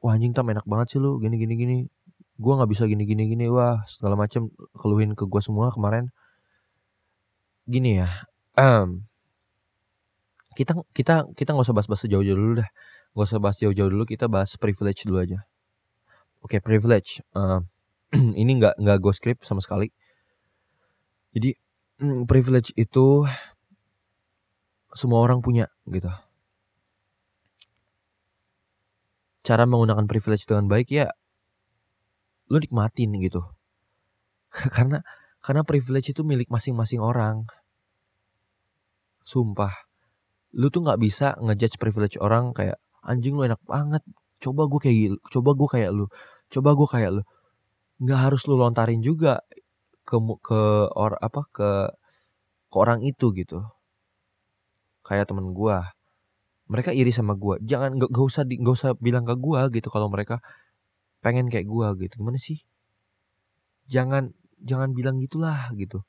Wah 0.00 0.16
anjing 0.16 0.36
tam 0.36 0.48
enak 0.48 0.64
banget 0.68 0.96
sih 0.96 0.98
lu. 1.00 1.16
Gini 1.20 1.36
gini 1.40 1.54
gini. 1.56 1.76
Gue 2.36 2.52
nggak 2.52 2.68
bisa 2.68 2.84
gini 2.84 3.08
gini 3.08 3.28
gini. 3.32 3.48
Wah 3.48 3.84
segala 3.88 4.16
macam 4.16 4.52
keluhin 4.76 5.16
ke 5.16 5.24
gue 5.24 5.42
semua 5.44 5.72
kemarin. 5.72 6.12
Gini 7.66 8.00
ya 8.00 8.08
um, 8.56 9.04
kita 10.56 10.72
kita 10.96 11.28
kita 11.36 11.48
nggak 11.52 11.66
usah 11.68 11.76
bahas-bahas 11.76 12.02
sejauh-jauh 12.08 12.36
dulu 12.36 12.54
dah. 12.64 12.70
Gak 13.16 13.32
usah 13.32 13.40
bahas 13.40 13.56
jauh-jauh 13.56 13.88
dulu, 13.88 14.04
kita 14.04 14.28
bahas 14.28 14.56
privilege 14.60 15.08
dulu 15.08 15.24
aja. 15.24 15.48
Oke, 16.44 16.56
okay, 16.56 16.60
privilege. 16.60 17.24
Uh, 17.32 17.64
ini 18.40 18.60
nggak 18.60 18.76
nggak 18.76 18.98
go 19.00 19.08
script 19.12 19.48
sama 19.48 19.64
sekali. 19.64 19.88
Jadi 21.36 21.52
mm, 22.00 22.24
privilege 22.24 22.72
itu 22.80 23.28
semua 24.96 25.20
orang 25.20 25.44
punya 25.44 25.68
gitu. 25.84 26.08
Cara 29.44 29.68
menggunakan 29.68 30.08
privilege 30.08 30.48
dengan 30.48 30.64
baik 30.64 30.88
ya 30.88 31.12
lu 32.48 32.56
nikmatin 32.56 33.12
gitu. 33.20 33.44
karena 34.76 35.04
karena 35.44 35.60
privilege 35.60 36.16
itu 36.16 36.24
milik 36.24 36.48
masing-masing 36.48 37.04
orang. 37.04 37.44
Sumpah. 39.28 39.84
Lu 40.56 40.72
tuh 40.72 40.88
nggak 40.88 40.96
bisa 41.04 41.36
ngejudge 41.36 41.76
privilege 41.76 42.16
orang 42.16 42.56
kayak 42.56 42.80
anjing 43.04 43.36
lu 43.36 43.44
enak 43.44 43.60
banget 43.68 44.00
coba 44.40 44.64
gue 44.72 44.80
kayak 44.80 45.20
coba 45.28 45.50
gue 45.52 45.68
kayak 45.68 45.90
lu 45.92 46.08
coba 46.48 46.70
gue 46.72 46.88
kayak 46.88 47.10
lu 47.20 47.22
nggak 48.00 48.20
harus 48.24 48.44
lu 48.48 48.56
lontarin 48.56 49.00
juga 49.04 49.44
ke 50.06 50.16
ke 50.40 50.60
or 50.94 51.18
apa 51.18 51.42
ke 51.50 51.70
ke 52.70 52.76
orang 52.78 53.02
itu 53.02 53.34
gitu. 53.34 53.66
Kayak 55.02 55.30
temen 55.30 55.50
gue 55.50 55.76
mereka 56.66 56.90
iri 56.90 57.14
sama 57.14 57.38
gue 57.38 57.62
jangan 57.62 57.94
gak, 57.94 58.10
gak 58.10 58.26
usah 58.26 58.42
gak 58.42 58.74
usah 58.74 58.90
bilang 58.98 59.22
ke 59.22 59.34
gue 59.38 59.60
gitu 59.78 59.88
kalau 59.90 60.10
mereka 60.10 60.42
pengen 61.22 61.50
kayak 61.50 61.66
gue 61.66 61.86
gitu. 62.06 62.22
Gimana 62.22 62.38
sih? 62.38 62.62
Jangan 63.90 64.34
jangan 64.62 64.94
bilang 64.94 65.18
gitulah 65.22 65.70
gitu. 65.74 66.02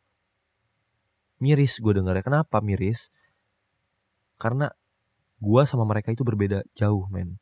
Miris 1.37 1.77
gue 1.77 1.93
dengarnya. 1.93 2.25
Kenapa 2.25 2.61
miris? 2.61 3.13
Karena 4.41 4.69
gue 5.37 5.61
sama 5.69 5.85
mereka 5.85 6.09
itu 6.09 6.25
berbeda 6.25 6.65
jauh 6.73 7.05
men. 7.13 7.37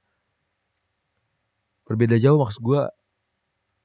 Berbeda 1.88 2.20
jauh 2.20 2.36
maksud 2.36 2.60
gue 2.60 2.82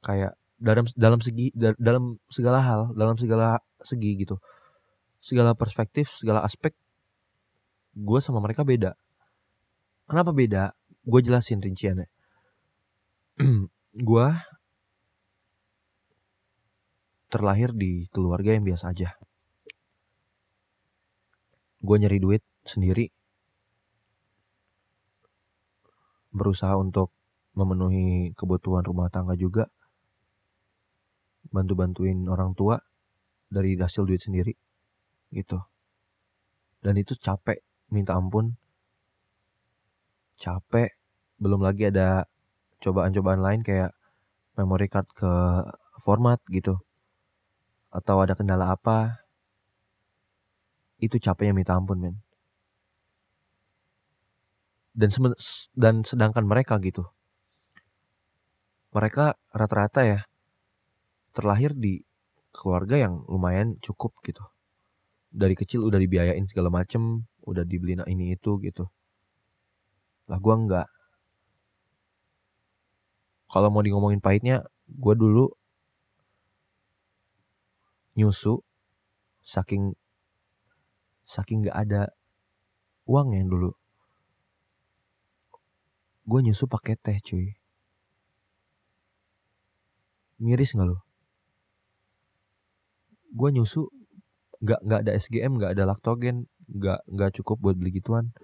kayak 0.03 0.40
dalam 0.61 0.85
dalam 0.93 1.21
segi 1.25 1.49
dalam 1.57 2.21
segala 2.29 2.61
hal 2.61 2.93
dalam 2.93 3.17
segala 3.17 3.57
segi 3.81 4.13
gitu. 4.21 4.37
Segala 5.25 5.57
perspektif 5.57 6.13
segala 6.13 6.45
aspek 6.45 6.77
gue 7.97 8.21
sama 8.21 8.45
mereka 8.45 8.61
beda. 8.63 8.93
Kenapa 10.05 10.37
beda? 10.37 10.77
Gue 11.01 11.25
jelasin 11.25 11.65
rinciannya. 11.65 12.07
Gue 14.07 14.29
terlahir 17.31 17.75
di 17.75 18.07
keluarga 18.11 18.55
yang 18.55 18.63
biasa 18.63 18.95
aja. 18.95 19.19
Gue 21.81 21.97
nyari 21.99 22.19
duit 22.21 22.43
sendiri. 22.63 23.11
Berusaha 26.31 26.79
untuk 26.79 27.11
memenuhi 27.59 28.31
kebutuhan 28.39 28.87
rumah 28.87 29.11
tangga 29.11 29.35
juga 29.35 29.67
bantu-bantuin 31.49 32.29
orang 32.29 32.53
tua 32.53 32.77
dari 33.51 33.75
hasil 33.75 34.07
duit 34.07 34.23
sendiri 34.23 34.55
gitu. 35.35 35.59
Dan 36.81 36.97
itu 36.97 37.19
capek 37.19 37.61
minta 37.93 38.17
ampun. 38.17 38.57
Capek 40.41 40.97
belum 41.37 41.61
lagi 41.61 41.91
ada 41.91 42.25
cobaan-cobaan 42.81 43.43
lain 43.43 43.61
kayak 43.61 43.93
memory 44.57 44.89
card 44.89 45.09
ke 45.13 45.33
format 46.01 46.41
gitu. 46.49 46.81
Atau 47.91 48.23
ada 48.23 48.39
kendala 48.39 48.73
apa 48.73 49.21
itu 51.03 51.17
capeknya 51.19 51.53
minta 51.53 51.77
ampun 51.77 51.99
men. 52.01 52.17
Dan 54.95 55.11
dan 55.77 55.95
sedangkan 56.07 56.45
mereka 56.47 56.81
gitu. 56.81 57.05
Mereka 58.91 59.39
rata-rata 59.55 60.03
ya 60.03 60.30
terlahir 61.41 61.73
di 61.73 62.05
keluarga 62.53 63.01
yang 63.01 63.25
lumayan 63.25 63.81
cukup 63.81 64.13
gitu. 64.21 64.45
Dari 65.33 65.57
kecil 65.57 65.89
udah 65.89 65.97
dibiayain 65.97 66.45
segala 66.45 66.69
macem 66.69 67.25
udah 67.49 67.65
dibeliin 67.65 68.05
ini 68.05 68.37
itu 68.37 68.61
gitu. 68.61 68.93
Lah 70.29 70.37
gue 70.37 70.55
enggak 70.55 70.89
kalau 73.49 73.73
mau 73.73 73.81
di 73.81 73.91
ngomongin 73.91 74.21
pahitnya 74.21 74.63
gue 74.87 75.15
dulu 75.17 75.49
nyusu 78.21 78.61
saking 79.41 79.97
saking 81.25 81.65
nggak 81.65 81.79
ada 81.89 82.13
uang 83.09 83.33
ya 83.33 83.43
dulu. 83.49 83.73
Gue 86.29 86.45
nyusu 86.45 86.69
pakai 86.69 87.01
teh 87.01 87.17
cuy. 87.25 87.57
Miris 90.37 90.77
nggak 90.77 90.85
lo 90.85 91.10
gue 93.31 93.49
nyusu 93.55 93.87
nggak 94.61 94.81
nggak 94.85 95.01
ada 95.07 95.13
SGM 95.17 95.57
nggak 95.57 95.73
ada 95.79 95.85
laktogen 95.89 96.51
nggak 96.71 97.01
nggak 97.09 97.31
cukup 97.41 97.57
buat 97.63 97.77
beli 97.79 97.97
gituan. 97.99 98.35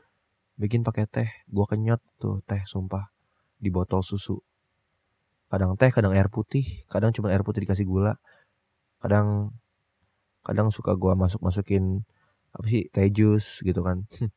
Bikin 0.56 0.82
pakai 0.86 1.04
teh 1.06 1.28
gue 1.46 1.64
kenyot 1.68 2.00
tuh 2.16 2.40
teh 2.48 2.62
sumpah 2.64 3.12
di 3.60 3.68
botol 3.68 4.00
susu. 4.00 4.40
Kadang 5.52 5.76
teh 5.78 5.92
kadang 5.92 6.16
air 6.16 6.32
putih 6.32 6.86
kadang 6.90 7.12
cuma 7.12 7.30
air 7.30 7.44
putih 7.44 7.62
dikasih 7.62 7.86
gula. 7.86 8.16
Kadang 9.02 9.52
kadang 10.46 10.70
suka 10.72 10.94
gue 10.96 11.12
masuk 11.12 11.42
masukin 11.42 12.06
apa 12.56 12.66
sih 12.70 12.88
teh 12.90 13.06
jus 13.12 13.60
gitu 13.62 13.82
kan. 13.84 14.06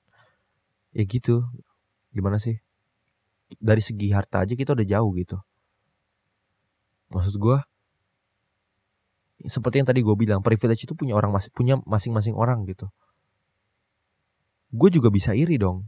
Ya 0.90 1.06
gitu 1.06 1.46
gimana 2.10 2.42
sih? 2.42 2.58
Dari 3.62 3.78
segi 3.78 4.10
harta 4.10 4.42
aja 4.42 4.58
kita 4.58 4.74
udah 4.74 4.88
jauh 4.90 5.14
gitu. 5.14 5.38
Maksud 7.14 7.38
gue 7.38 7.58
seperti 9.48 9.80
yang 9.80 9.88
tadi 9.88 10.04
gue 10.04 10.16
bilang 10.20 10.44
privilege 10.44 10.84
itu 10.84 10.92
punya 10.98 11.16
orang 11.16 11.32
masing 11.32 11.54
punya 11.56 11.76
masing-masing 11.88 12.36
orang 12.36 12.68
gitu. 12.68 12.92
Gue 14.76 14.92
juga 14.92 15.08
bisa 15.08 15.32
iri 15.32 15.56
dong. 15.56 15.88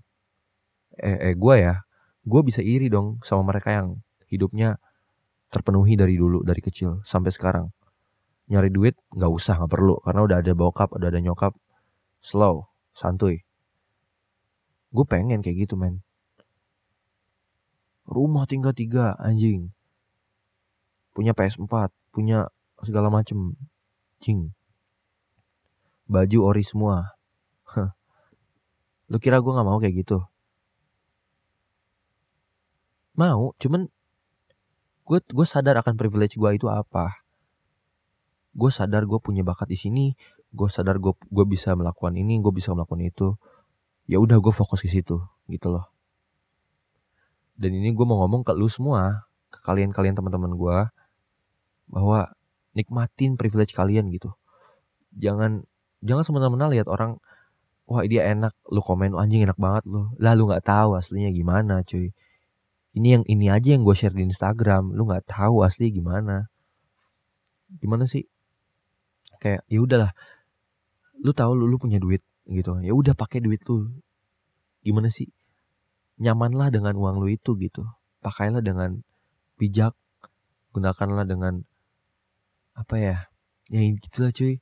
Eh, 0.96 1.32
eh 1.32 1.36
gue 1.36 1.56
ya 1.60 1.84
gue 2.22 2.42
bisa 2.46 2.62
iri 2.62 2.88
dong 2.88 3.18
sama 3.26 3.50
mereka 3.50 3.74
yang 3.74 3.98
hidupnya 4.30 4.78
terpenuhi 5.52 5.98
dari 5.98 6.16
dulu 6.16 6.46
dari 6.48 6.62
kecil 6.64 7.04
sampai 7.04 7.34
sekarang. 7.34 7.76
Nyari 8.48 8.72
duit 8.72 8.96
nggak 9.12 9.32
usah 9.32 9.60
nggak 9.60 9.72
perlu 9.72 9.96
karena 10.04 10.22
udah 10.24 10.38
ada 10.40 10.54
bokap 10.56 10.96
udah 10.96 11.10
ada 11.12 11.20
nyokap. 11.20 11.52
Slow 12.24 12.72
santuy. 12.96 13.44
Gue 14.92 15.06
pengen 15.08 15.44
kayak 15.44 15.68
gitu 15.68 15.76
men. 15.76 16.04
Rumah 18.08 18.48
tingkat 18.48 18.76
tiga 18.80 19.16
anjing. 19.20 19.72
Punya 21.12 21.36
PS4 21.36 21.92
punya 22.12 22.48
segala 22.86 23.10
macem. 23.10 23.58
Anjing 24.22 24.54
baju 26.12 26.38
ori 26.44 26.64
semua. 26.68 27.16
Lu 29.12 29.18
kira 29.18 29.40
gue 29.40 29.50
nggak 29.50 29.68
mau 29.68 29.80
kayak 29.80 30.04
gitu? 30.04 30.20
Mau 33.16 33.56
cuman 33.56 33.88
gue 35.08 35.20
gue 35.24 35.48
sadar 35.48 35.80
akan 35.80 35.96
privilege 35.96 36.36
gue 36.36 36.50
itu 36.52 36.68
apa. 36.68 37.24
Gue 38.52 38.68
sadar 38.68 39.08
gue 39.08 39.20
punya 39.24 39.48
bakat 39.48 39.72
di 39.72 39.80
sini 39.80 40.06
gue 40.52 40.68
sadar 40.68 41.00
gue 41.00 41.16
gue 41.16 41.46
bisa 41.48 41.72
melakukan 41.80 42.12
ini 42.20 42.44
gue 42.44 42.52
bisa 42.52 42.76
melakukan 42.76 43.08
itu. 43.08 43.28
Ya 44.12 44.20
udah 44.20 44.44
gue 44.44 44.52
fokus 44.52 44.84
ke 44.84 44.92
situ 44.92 45.24
gitu 45.48 45.68
loh. 45.72 45.88
Dan 47.56 47.72
ini 47.72 47.96
gue 47.96 48.04
mau 48.04 48.20
ngomong 48.22 48.44
ke 48.44 48.52
lu 48.52 48.68
semua 48.68 49.32
ke 49.48 49.64
kalian 49.64 49.96
kalian 49.96 50.14
teman-teman 50.14 50.60
gue 50.60 50.78
bahwa 51.88 52.32
nikmatin 52.78 53.36
privilege 53.36 53.76
kalian 53.76 54.08
gitu. 54.12 54.32
Jangan 55.16 55.68
jangan 56.02 56.24
semena-mena 56.24 56.72
lihat 56.72 56.88
orang 56.88 57.20
wah 57.86 58.08
dia 58.08 58.32
enak 58.32 58.56
lu 58.72 58.80
komen 58.80 59.16
anjing 59.16 59.44
enak 59.44 59.60
banget 59.60 59.84
lu. 59.88 60.12
Lah 60.18 60.34
lu 60.34 60.48
nggak 60.48 60.64
tahu 60.64 60.96
aslinya 60.96 61.32
gimana 61.36 61.84
cuy. 61.84 62.16
Ini 62.92 63.08
yang 63.20 63.24
ini 63.28 63.48
aja 63.48 63.76
yang 63.76 63.88
gue 63.88 63.96
share 63.96 64.16
di 64.16 64.28
Instagram. 64.28 64.92
Lu 64.96 65.08
nggak 65.08 65.28
tahu 65.28 65.64
asli 65.64 65.92
gimana. 65.92 66.52
Gimana 67.80 68.04
sih? 68.04 68.28
Kayak 69.40 69.64
ya 69.72 69.80
udahlah 69.80 70.12
lu 71.22 71.32
tahu 71.32 71.54
lu, 71.54 71.70
lu 71.70 71.78
punya 71.78 72.02
duit 72.02 72.26
gitu. 72.50 72.82
Ya 72.84 72.92
udah 72.92 73.14
pakai 73.16 73.40
duit 73.40 73.64
lu. 73.70 73.88
Gimana 74.84 75.08
sih? 75.08 75.30
Nyamanlah 76.20 76.74
dengan 76.74 76.98
uang 76.98 77.22
lu 77.22 77.28
itu 77.32 77.56
gitu. 77.58 77.86
Pakailah 78.22 78.62
dengan 78.62 79.02
bijak 79.58 79.94
gunakanlah 80.74 81.26
dengan 81.28 81.64
apa 82.76 82.96
ya 82.98 83.18
ya 83.72 83.80
gitu 83.84 84.18
lah 84.28 84.32
cuy. 84.36 84.56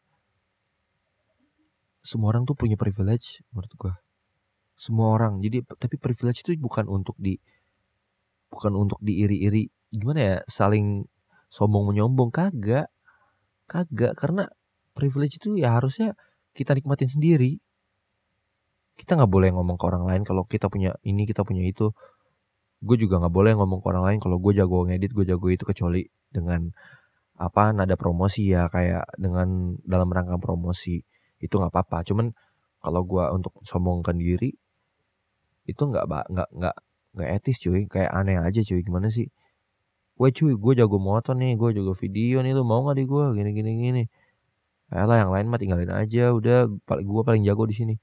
Semua 2.05 2.33
orang 2.33 2.45
tuh 2.45 2.55
punya 2.55 2.77
privilege 2.79 3.41
menurut 3.53 3.73
gua. 3.75 3.93
Semua 4.77 5.13
orang. 5.17 5.43
Jadi 5.43 5.65
tapi 5.65 5.99
privilege 5.99 6.45
itu 6.45 6.55
bukan 6.61 6.87
untuk 6.87 7.17
di 7.19 7.35
bukan 8.53 8.73
untuk 8.77 9.01
diiri-iri. 9.03 9.69
Gimana 9.91 10.19
ya 10.19 10.35
saling 10.47 11.05
sombong 11.51 11.91
menyombong? 11.91 12.29
Kagak. 12.31 12.87
Kagak. 13.65 14.15
Karena 14.15 14.47
privilege 14.95 15.41
itu 15.41 15.57
ya 15.57 15.75
harusnya 15.75 16.15
kita 16.53 16.77
nikmatin 16.77 17.09
sendiri. 17.09 17.59
Kita 18.95 19.15
nggak 19.15 19.31
boleh 19.31 19.49
ngomong 19.55 19.79
ke 19.79 19.85
orang 19.87 20.03
lain 20.05 20.21
kalau 20.27 20.43
kita 20.43 20.67
punya 20.67 20.95
ini 21.03 21.25
kita 21.25 21.43
punya 21.43 21.65
itu. 21.65 21.91
Gue 22.79 22.95
juga 22.95 23.19
nggak 23.19 23.33
boleh 23.35 23.53
ngomong 23.59 23.83
ke 23.83 23.87
orang 23.91 24.03
lain 24.07 24.19
kalau 24.23 24.39
gue 24.39 24.55
jago 24.55 24.87
ngedit 24.87 25.11
gue 25.11 25.25
jago 25.27 25.47
itu 25.51 25.67
kecuali 25.67 26.07
dengan 26.31 26.71
apa 27.39 27.72
nada 27.72 27.96
promosi 27.96 28.51
ya 28.51 28.67
kayak 28.67 29.15
dengan 29.15 29.79
dalam 29.88 30.12
rangka 30.12 30.36
promosi 30.38 31.00
itu 31.39 31.53
nggak 31.55 31.72
apa-apa. 31.72 32.03
Cuman 32.03 32.36
kalau 32.84 33.01
gue 33.08 33.24
untuk 33.31 33.53
sombongkan 33.63 34.19
diri 34.19 34.51
itu 35.63 35.81
nggak 35.81 36.05
nggak 36.05 36.50
nggak 36.51 36.75
nggak 37.15 37.29
etis 37.39 37.58
cuy 37.63 37.88
kayak 37.88 38.12
aneh 38.12 38.36
aja 38.38 38.60
cuy 38.60 38.84
gimana 38.84 39.08
sih? 39.08 39.31
Wah 40.19 40.31
cuy 40.36 40.53
gue 40.53 40.74
jago 40.75 41.00
motor 41.00 41.36
nih 41.39 41.55
gue 41.55 41.69
jago 41.79 41.96
video 41.96 42.43
nih 42.43 42.51
lu 42.51 42.67
mau 42.67 42.84
nggak 42.84 42.98
di 43.00 43.05
gue 43.08 43.25
gini 43.39 43.50
gini 43.55 43.72
gini. 43.79 44.03
Lah 44.91 45.17
yang 45.22 45.31
lain 45.31 45.48
mah 45.48 45.60
tinggalin 45.62 45.91
aja 45.93 46.36
udah 46.36 46.67
paling 46.84 47.08
gue 47.08 47.24
paling 47.24 47.43
jago 47.48 47.63
di 47.63 47.75
sini. 47.77 47.96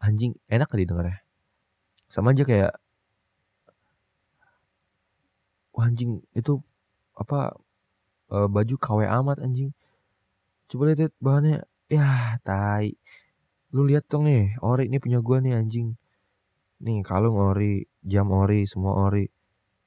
Anjing 0.00 0.32
enak 0.48 0.72
kali 0.72 0.88
denger 0.88 1.06
ya 1.12 1.18
sama 2.12 2.36
aja 2.36 2.44
kayak 2.44 2.72
Wah, 5.72 5.88
anjing 5.88 6.20
itu 6.36 6.60
apa 7.16 7.56
uh, 8.32 8.48
baju 8.48 8.74
KW 8.80 9.04
amat 9.04 9.44
anjing. 9.44 9.76
Coba 10.72 10.96
lihat 10.96 11.12
bahannya. 11.20 11.68
Ya, 11.92 12.40
tai. 12.40 12.96
Lu 13.76 13.84
lihat 13.84 14.08
dong 14.08 14.24
nih, 14.24 14.56
ori 14.64 14.88
ini 14.88 14.96
punya 14.96 15.20
gua 15.20 15.44
nih 15.44 15.52
anjing. 15.52 16.00
Nih 16.80 17.04
kalung 17.04 17.36
ori, 17.36 17.84
jam 18.00 18.32
ori, 18.32 18.64
semua 18.64 18.96
ori. 18.96 19.28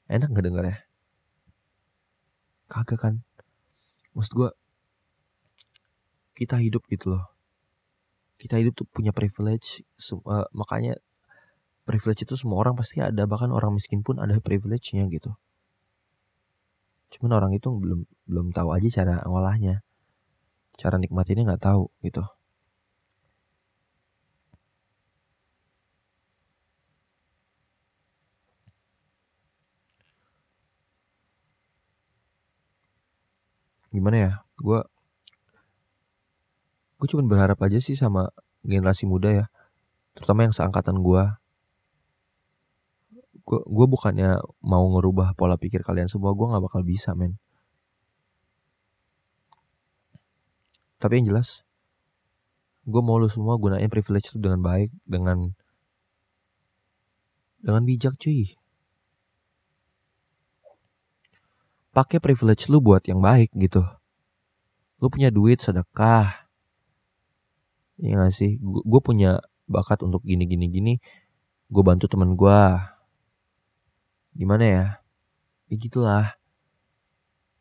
Enak 0.06 0.30
gak 0.30 0.46
denger 0.46 0.66
ya? 0.70 0.78
Kagak 2.70 3.00
kan? 3.02 3.16
Maksud 4.14 4.34
gua 4.38 4.50
kita 6.38 6.62
hidup 6.62 6.86
gitu 6.94 7.18
loh. 7.18 7.26
Kita 8.38 8.62
hidup 8.62 8.78
tuh 8.78 8.86
punya 8.86 9.10
privilege, 9.16 9.82
uh, 10.12 10.46
makanya 10.52 11.00
privilege 11.88 12.28
itu 12.28 12.36
semua 12.36 12.62
orang 12.62 12.76
pasti 12.76 13.00
ada, 13.00 13.24
bahkan 13.26 13.50
orang 13.50 13.74
miskin 13.74 14.04
pun 14.04 14.20
ada 14.20 14.38
privilege-nya 14.44 15.08
gitu 15.08 15.34
cuman 17.16 17.32
orang 17.40 17.52
itu 17.56 17.72
belum 17.72 18.00
belum 18.28 18.48
tahu 18.52 18.70
aja 18.76 18.88
cara 19.02 19.16
ngolahnya. 19.24 19.82
Cara 20.76 21.00
nikmatinnya 21.00 21.44
nggak 21.56 21.64
tahu 21.64 21.88
gitu. 22.04 22.24
Gimana 33.96 34.18
ya? 34.20 34.32
Gue 34.60 34.84
gue 37.00 37.08
cuma 37.12 37.24
berharap 37.24 37.60
aja 37.64 37.80
sih 37.80 37.96
sama 37.96 38.28
generasi 38.68 39.08
muda 39.08 39.32
ya. 39.32 39.46
Terutama 40.20 40.48
yang 40.48 40.54
seangkatan 40.56 41.00
gue 41.00 41.24
gue 43.46 43.60
gue 43.62 43.86
bukannya 43.86 44.42
mau 44.66 44.86
ngerubah 44.98 45.38
pola 45.38 45.54
pikir 45.54 45.86
kalian 45.86 46.10
semua 46.10 46.34
gue 46.34 46.46
nggak 46.50 46.66
bakal 46.66 46.82
bisa 46.82 47.14
men. 47.14 47.38
Tapi 50.98 51.22
yang 51.22 51.30
jelas 51.30 51.62
gue 52.86 53.02
mau 53.02 53.18
lu 53.22 53.30
semua 53.30 53.58
gunain 53.58 53.90
privilege 53.90 54.34
itu 54.34 54.38
dengan 54.42 54.62
baik 54.66 54.90
dengan 55.06 55.54
dengan 57.62 57.86
bijak 57.86 58.18
cuy. 58.18 58.58
Pakai 61.94 62.18
privilege 62.18 62.68
lu 62.68 62.82
buat 62.82 63.06
yang 63.06 63.22
baik 63.22 63.54
gitu. 63.56 63.86
Lu 65.00 65.08
punya 65.08 65.30
duit 65.32 65.62
sedekah. 65.62 66.50
Ya 67.96 68.20
gak 68.20 68.36
sih? 68.36 68.60
Gue 68.60 69.00
punya 69.00 69.40
bakat 69.66 70.04
untuk 70.04 70.20
gini 70.28 70.44
gini 70.44 70.68
gini. 70.68 70.94
Gue 71.72 71.82
bantu 71.88 72.12
teman 72.12 72.36
gue 72.36 72.60
gimana 74.36 74.66
ya? 74.68 74.86
Ya 75.72 75.76
gitulah. 75.80 76.36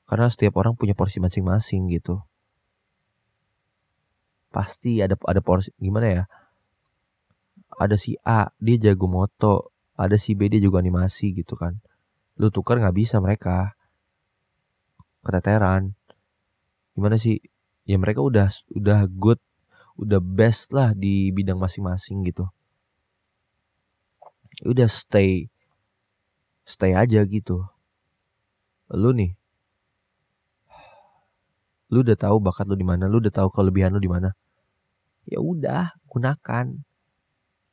Karena 0.04 0.28
setiap 0.28 0.60
orang 0.60 0.76
punya 0.76 0.92
porsi 0.92 1.22
masing-masing 1.22 1.88
gitu. 1.88 2.20
Pasti 4.52 5.00
ada 5.00 5.16
ada 5.24 5.40
porsi 5.40 5.72
gimana 5.80 6.06
ya? 6.10 6.22
Ada 7.80 7.96
si 7.96 8.18
A 8.26 8.52
dia 8.60 8.76
jago 8.76 9.08
moto. 9.08 9.72
Ada 9.94 10.18
si 10.18 10.34
B 10.34 10.50
dia 10.50 10.58
juga 10.58 10.82
animasi 10.82 11.32
gitu 11.32 11.54
kan. 11.54 11.78
Lu 12.36 12.50
tukar 12.50 12.82
nggak 12.82 12.98
bisa 12.98 13.22
mereka. 13.22 13.78
Keteteran. 15.22 15.94
Gimana 16.98 17.16
sih? 17.16 17.38
Ya 17.86 17.96
mereka 17.96 18.20
udah 18.20 18.50
udah 18.74 19.06
good 19.08 19.40
udah 19.94 20.18
best 20.18 20.74
lah 20.74 20.90
di 20.92 21.30
bidang 21.30 21.58
masing-masing 21.58 22.26
gitu. 22.26 22.50
Udah 24.66 24.90
stay 24.90 25.53
stay 26.64 26.96
aja 26.96 27.20
gitu. 27.28 27.68
Lu 28.92 29.12
nih, 29.12 29.36
lu 31.92 32.00
udah 32.04 32.16
tahu 32.16 32.40
bakat 32.40 32.68
lu 32.68 32.76
di 32.76 32.84
mana, 32.84 33.08
lu 33.08 33.20
udah 33.20 33.32
tahu 33.32 33.48
kelebihan 33.52 33.92
lu 33.92 34.00
di 34.00 34.10
mana. 34.10 34.32
Ya 35.28 35.40
udah, 35.40 35.96
gunakan. 36.08 36.84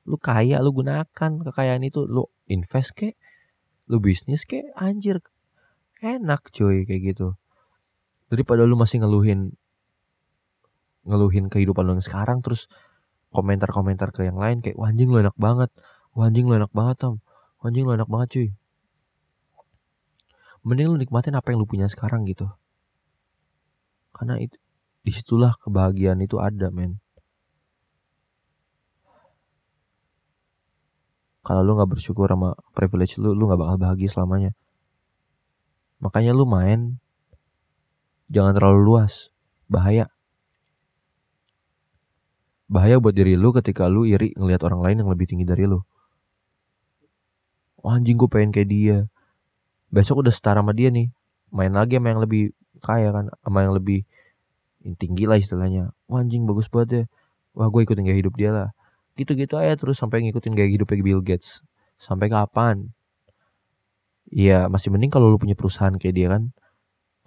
Lu 0.08 0.16
kaya, 0.20 0.60
lu 0.64 0.72
gunakan 0.72 1.32
kekayaan 1.44 1.84
itu, 1.84 2.08
lu 2.08 2.28
invest 2.48 2.96
ke, 2.96 3.16
lu 3.88 4.00
bisnis 4.00 4.48
ke, 4.48 4.72
anjir. 4.76 5.20
Enak 6.04 6.52
cuy 6.52 6.84
kayak 6.88 7.16
gitu. 7.16 7.28
Daripada 8.32 8.64
lu 8.64 8.80
masih 8.80 9.04
ngeluhin 9.04 9.56
ngeluhin 11.02 11.50
kehidupan 11.50 11.82
lu 11.82 11.98
yang 11.98 12.06
sekarang 12.06 12.46
terus 12.46 12.70
komentar-komentar 13.34 14.14
ke 14.14 14.22
yang 14.22 14.38
lain 14.38 14.62
kayak 14.62 14.78
wah 14.78 14.90
anjing 14.90 15.14
lu 15.14 15.22
enak 15.22 15.36
banget. 15.38 15.70
Wah 16.18 16.26
anjing 16.26 16.50
lu 16.50 16.58
enak 16.58 16.74
banget, 16.74 16.98
Tom. 17.06 17.22
Wah 17.62 17.70
anjing 17.70 17.86
lu 17.86 17.94
enak 17.94 18.10
banget 18.10 18.28
cuy 18.34 18.50
mending 20.62 20.94
lu 20.94 20.98
nikmatin 20.98 21.34
apa 21.34 21.54
yang 21.54 21.62
lu 21.62 21.68
punya 21.70 21.90
sekarang 21.90 22.26
gitu. 22.30 22.50
Karena 24.14 24.38
itu 24.38 24.58
di 25.02 25.10
situlah 25.10 25.58
kebahagiaan 25.58 26.22
itu 26.22 26.38
ada 26.38 26.70
men. 26.70 27.02
Kalau 31.42 31.66
lu 31.66 31.74
nggak 31.74 31.98
bersyukur 31.98 32.30
sama 32.30 32.54
privilege 32.78 33.18
lu 33.18 33.34
lu 33.34 33.50
nggak 33.50 33.58
bakal 33.58 33.78
bahagia 33.82 34.10
selamanya. 34.14 34.52
Makanya 35.98 36.38
lu 36.38 36.46
main 36.46 37.02
jangan 38.30 38.54
terlalu 38.54 38.86
luas. 38.86 39.34
Bahaya. 39.66 40.12
Bahaya 42.70 43.02
buat 43.02 43.18
diri 43.18 43.34
lu 43.36 43.50
ketika 43.52 43.90
lu 43.90 44.06
iri 44.06 44.38
ngelihat 44.38 44.62
orang 44.70 44.86
lain 44.86 44.98
yang 45.02 45.10
lebih 45.10 45.26
tinggi 45.26 45.44
dari 45.44 45.66
lu. 45.66 45.82
Oh, 47.82 47.90
anjing 47.90 48.14
gue 48.14 48.30
pengen 48.30 48.54
kayak 48.54 48.70
dia 48.70 48.98
besok 49.92 50.26
udah 50.26 50.34
setara 50.34 50.64
sama 50.64 50.72
dia 50.72 50.90
nih. 50.90 51.12
Main 51.52 51.76
lagi 51.76 52.00
sama 52.00 52.16
yang 52.16 52.22
lebih 52.24 52.56
kaya 52.82 53.12
kan 53.12 53.30
sama 53.44 53.68
yang 53.68 53.76
lebih 53.76 54.08
tinggi 54.98 55.30
lah 55.30 55.38
istilahnya. 55.38 55.94
Wah 56.10 56.24
anjing 56.24 56.48
bagus 56.48 56.72
banget 56.72 56.90
ya. 56.90 57.04
Wah 57.54 57.68
gue 57.68 57.84
ikutin 57.84 58.08
gaya 58.08 58.18
hidup 58.18 58.34
dia 58.40 58.50
lah. 58.56 58.70
Gitu-gitu 59.20 59.60
aja 59.60 59.76
terus 59.76 60.00
sampai 60.00 60.24
ngikutin 60.26 60.56
gaya 60.56 60.72
hidupnya 60.72 61.04
Bill 61.04 61.22
Gates. 61.22 61.62
Sampai 62.00 62.32
kapan? 62.32 62.96
Iya 64.32 64.72
masih 64.72 64.90
mending 64.96 65.12
kalau 65.12 65.28
lu 65.28 65.38
punya 65.38 65.54
perusahaan 65.54 65.94
kayak 65.94 66.16
dia 66.16 66.28
kan. 66.32 66.56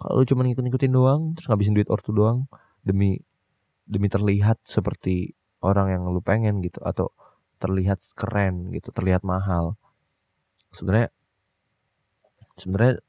Kalau 0.01 0.19
lu 0.19 0.25
cuma 0.27 0.43
ngikut-ngikutin 0.43 0.91
doang 0.91 1.21
terus 1.37 1.47
ngabisin 1.47 1.77
duit 1.77 1.87
ortu 1.87 2.11
doang 2.11 2.49
demi 2.81 3.21
demi 3.85 4.09
terlihat 4.09 4.59
seperti 4.65 5.37
orang 5.61 5.93
yang 5.93 6.03
lu 6.09 6.19
pengen 6.19 6.59
gitu 6.65 6.81
atau 6.81 7.13
terlihat 7.61 8.01
keren 8.17 8.73
gitu 8.73 8.89
terlihat 8.91 9.21
mahal. 9.21 9.77
Sebenarnya 10.75 11.13
sebenarnya 12.55 12.99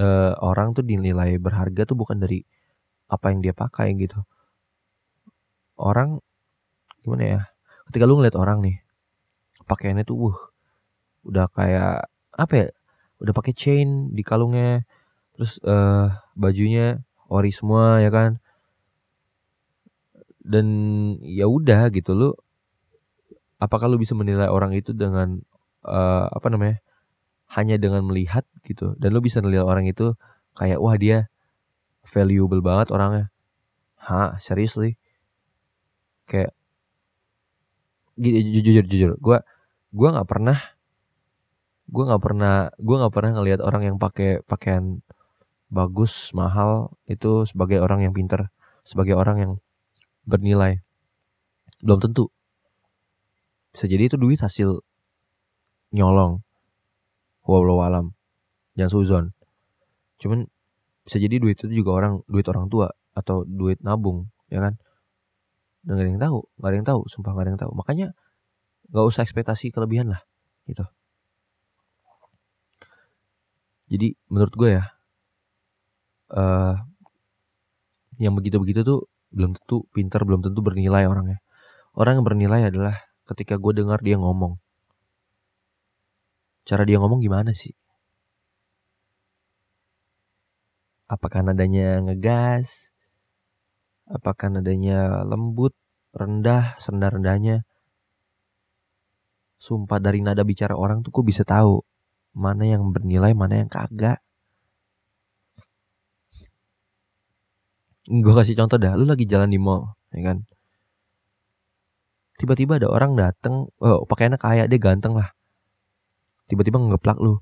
uh, 0.00 0.34
orang 0.44 0.76
tuh 0.76 0.84
dinilai 0.84 1.36
berharga 1.40 1.88
tuh 1.88 1.96
bukan 1.96 2.20
dari 2.20 2.44
apa 3.10 3.32
yang 3.32 3.40
dia 3.44 3.54
pakai 3.56 3.96
gitu. 3.96 4.20
Orang 5.80 6.20
gimana 7.00 7.24
ya 7.24 7.40
ketika 7.88 8.04
lu 8.04 8.20
ngeliat 8.20 8.36
orang 8.36 8.60
nih 8.60 8.76
pakaiannya 9.64 10.04
tuh 10.04 10.16
wuh 10.28 10.38
udah 11.24 11.48
kayak 11.56 12.06
apa 12.36 12.52
ya 12.54 12.66
udah 13.20 13.32
pakai 13.36 13.52
chain 13.56 14.12
di 14.12 14.20
kalungnya 14.20 14.84
terus 15.36 15.56
uh, 15.64 16.12
bajunya 16.36 17.00
ori 17.28 17.52
semua 17.52 18.00
ya 18.04 18.10
kan? 18.12 18.40
Dan 20.40 20.66
ya 21.20 21.46
udah 21.46 21.92
gitu 21.92 22.12
lu 22.16 22.30
apakah 23.60 23.92
lu 23.92 24.00
bisa 24.00 24.16
menilai 24.16 24.48
orang 24.48 24.72
itu 24.72 24.96
dengan 24.96 25.40
uh, 25.84 26.26
apa 26.32 26.48
namanya 26.48 26.80
hanya 27.50 27.76
dengan 27.82 28.06
melihat 28.06 28.46
gitu. 28.62 28.94
Dan 28.96 29.14
lu 29.14 29.20
bisa 29.22 29.42
melihat 29.42 29.66
orang 29.66 29.90
itu 29.90 30.14
kayak 30.54 30.78
wah 30.78 30.94
dia 30.94 31.26
valuable 32.06 32.62
banget 32.62 32.94
orangnya. 32.94 33.26
Ha 34.06 34.38
seriously. 34.38 34.94
Kayak 36.30 36.54
jujur 38.14 38.62
jujur 38.62 38.84
jujur. 38.86 39.10
Gue 39.18 39.38
gue 39.90 40.08
nggak 40.08 40.28
pernah 40.30 40.58
gue 41.90 42.04
nggak 42.06 42.22
pernah 42.22 42.70
gue 42.78 42.96
nggak 43.02 43.14
pernah 43.14 43.30
ngelihat 43.34 43.60
orang 43.66 43.82
yang 43.82 43.96
pakai 43.98 44.46
pakaian 44.46 45.02
bagus 45.70 46.30
mahal 46.30 46.94
itu 47.10 47.46
sebagai 47.50 47.82
orang 47.82 48.06
yang 48.06 48.14
pinter 48.14 48.50
sebagai 48.86 49.18
orang 49.18 49.36
yang 49.42 49.52
bernilai. 50.22 50.86
Belum 51.82 51.98
tentu. 51.98 52.30
Bisa 53.74 53.90
jadi 53.90 54.06
itu 54.06 54.14
duit 54.18 54.38
hasil 54.38 54.82
nyolong 55.90 56.42
walau 57.50 57.82
alam 57.82 58.14
jangan 58.78 58.92
suzon. 58.94 59.24
Cuman 60.22 60.46
bisa 61.02 61.18
jadi 61.18 61.42
duit 61.42 61.58
itu 61.58 61.66
juga 61.82 61.98
orang 61.98 62.22
duit 62.30 62.46
orang 62.46 62.70
tua 62.70 62.94
atau 63.18 63.42
duit 63.42 63.82
nabung 63.82 64.30
ya 64.46 64.62
kan? 64.62 64.78
Dan 65.82 65.98
gak 65.98 66.04
ada 66.06 66.10
yang 66.14 66.22
tahu 66.22 66.38
gak 66.62 66.68
ada 66.70 66.76
yang 66.78 66.86
tahu 66.86 67.00
sumpah 67.10 67.34
gak 67.34 67.42
ada 67.42 67.50
yang 67.56 67.60
tahu. 67.60 67.72
Makanya 67.74 68.06
gak 68.94 69.04
usah 69.10 69.26
ekspektasi 69.26 69.74
kelebihan 69.74 70.14
lah 70.14 70.22
gitu. 70.70 70.86
Jadi 73.90 74.14
menurut 74.30 74.54
gue 74.54 74.70
ya 74.78 74.84
uh, 76.30 76.78
yang 78.22 78.38
begitu-begitu 78.38 78.86
tuh 78.86 79.10
belum 79.34 79.58
tentu 79.58 79.90
pintar 79.90 80.22
belum 80.22 80.46
tentu 80.46 80.62
bernilai 80.62 81.10
orangnya. 81.10 81.42
Orang 81.98 82.22
yang 82.22 82.26
bernilai 82.26 82.70
adalah 82.70 82.94
ketika 83.26 83.58
gue 83.58 83.82
dengar 83.82 83.98
dia 83.98 84.14
ngomong 84.14 84.62
Cara 86.64 86.82
dia 86.84 87.00
ngomong 87.00 87.20
gimana 87.24 87.50
sih? 87.56 87.72
Apakah 91.10 91.42
nadanya 91.42 91.98
ngegas? 92.06 92.94
Apakah 94.06 94.46
nadanya 94.46 95.26
lembut, 95.26 95.74
rendah, 96.14 96.78
serendah-rendahnya? 96.78 97.66
Sumpah 99.58 99.98
dari 99.98 100.22
nada 100.22 100.46
bicara 100.46 100.78
orang 100.78 101.02
tuh 101.02 101.10
gue 101.10 101.24
bisa 101.26 101.42
tahu 101.42 101.82
mana 102.30 102.62
yang 102.62 102.94
bernilai, 102.94 103.34
mana 103.34 103.66
yang 103.66 103.70
kagak. 103.70 104.22
Gue 108.06 108.34
kasih 108.34 108.54
contoh 108.58 108.78
dah, 108.78 108.94
lu 108.94 109.06
lagi 109.06 109.26
jalan 109.26 109.50
di 109.50 109.58
mall, 109.58 109.98
ya 110.14 110.30
kan? 110.30 110.46
Tiba-tiba 112.38 112.78
ada 112.78 112.86
orang 112.86 113.18
dateng, 113.18 113.66
oh 113.82 114.06
pakaiannya 114.06 114.38
kayak 114.38 114.70
dia 114.70 114.78
ganteng 114.78 115.18
lah 115.18 115.34
tiba-tiba 116.50 116.82
ngeplak 116.82 117.18
lu. 117.22 117.38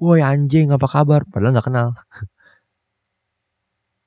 Woi 0.00 0.20
anjing 0.20 0.72
apa 0.72 0.84
kabar? 0.84 1.24
Padahal 1.28 1.56
nggak 1.56 1.66
kenal. 1.68 1.88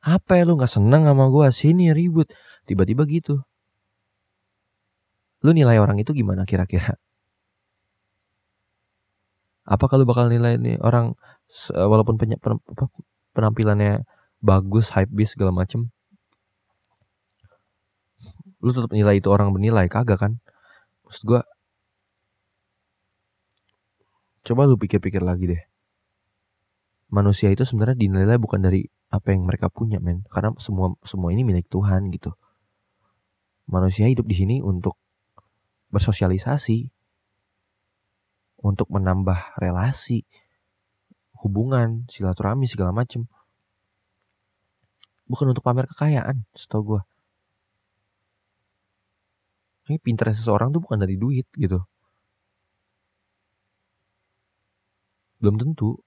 Apa 0.03 0.35
ya 0.35 0.43
lu 0.43 0.59
nggak 0.59 0.67
seneng 0.67 1.07
sama 1.07 1.31
gue 1.31 1.47
sini 1.55 1.95
ribut. 1.95 2.27
Tiba-tiba 2.67 3.07
gitu. 3.07 3.39
Lu 5.43 5.55
nilai 5.55 5.79
orang 5.79 5.95
itu 5.99 6.11
gimana 6.11 6.43
kira-kira? 6.43 6.99
Apa 9.63 9.87
kalau 9.87 10.03
bakal 10.03 10.27
nilai 10.27 10.59
nih 10.59 10.75
orang 10.83 11.15
walaupun 11.71 12.19
penampilannya 13.31 14.03
bagus 14.43 14.91
hype 14.91 15.11
bis 15.11 15.35
segala 15.35 15.55
macem? 15.55 15.87
Lu 18.59 18.75
tetap 18.75 18.91
nilai 18.91 19.23
itu 19.23 19.31
orang 19.31 19.55
bernilai 19.55 19.87
kagak 19.87 20.19
kan? 20.19 20.43
Maksud 21.07 21.23
gue 21.27 21.41
Coba 24.43 24.67
lu 24.67 24.75
pikir-pikir 24.75 25.23
lagi 25.23 25.55
deh. 25.55 25.63
Manusia 27.07 27.47
itu 27.47 27.63
sebenarnya 27.63 27.95
dinilai 27.95 28.35
bukan 28.35 28.59
dari 28.59 28.83
apa 29.07 29.31
yang 29.31 29.47
mereka 29.47 29.71
punya, 29.71 30.03
men. 30.03 30.27
Karena 30.27 30.51
semua 30.59 30.91
semua 31.07 31.31
ini 31.31 31.47
milik 31.47 31.71
Tuhan 31.71 32.11
gitu. 32.11 32.35
Manusia 33.71 34.11
hidup 34.11 34.27
di 34.27 34.35
sini 34.35 34.59
untuk 34.59 34.99
bersosialisasi, 35.93 36.91
untuk 38.59 38.91
menambah 38.91 39.55
relasi, 39.61 40.27
hubungan, 41.39 42.03
silaturahmi 42.11 42.67
segala 42.67 42.91
macem. 42.91 43.29
Bukan 45.23 45.55
untuk 45.55 45.63
pamer 45.63 45.87
kekayaan, 45.87 46.43
setahu 46.51 46.81
gue. 46.83 47.01
Ini 49.87 49.99
pintar 49.99 50.31
seseorang 50.31 50.71
tuh 50.71 50.83
bukan 50.83 50.99
dari 50.99 51.15
duit 51.15 51.47
gitu. 51.55 51.83
Belum 55.43 55.59
tentu. 55.59 55.99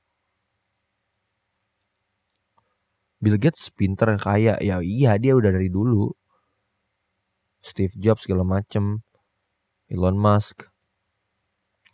Bill 3.21 3.37
Gates 3.37 3.69
pinter 3.69 4.17
kaya 4.17 4.57
ya 4.65 4.81
iya 4.81 5.21
dia 5.21 5.37
udah 5.37 5.53
dari 5.53 5.69
dulu. 5.69 6.09
Steve 7.61 7.93
Jobs 8.01 8.25
segala 8.25 8.49
macem, 8.49 9.05
Elon 9.93 10.17
Musk, 10.17 10.73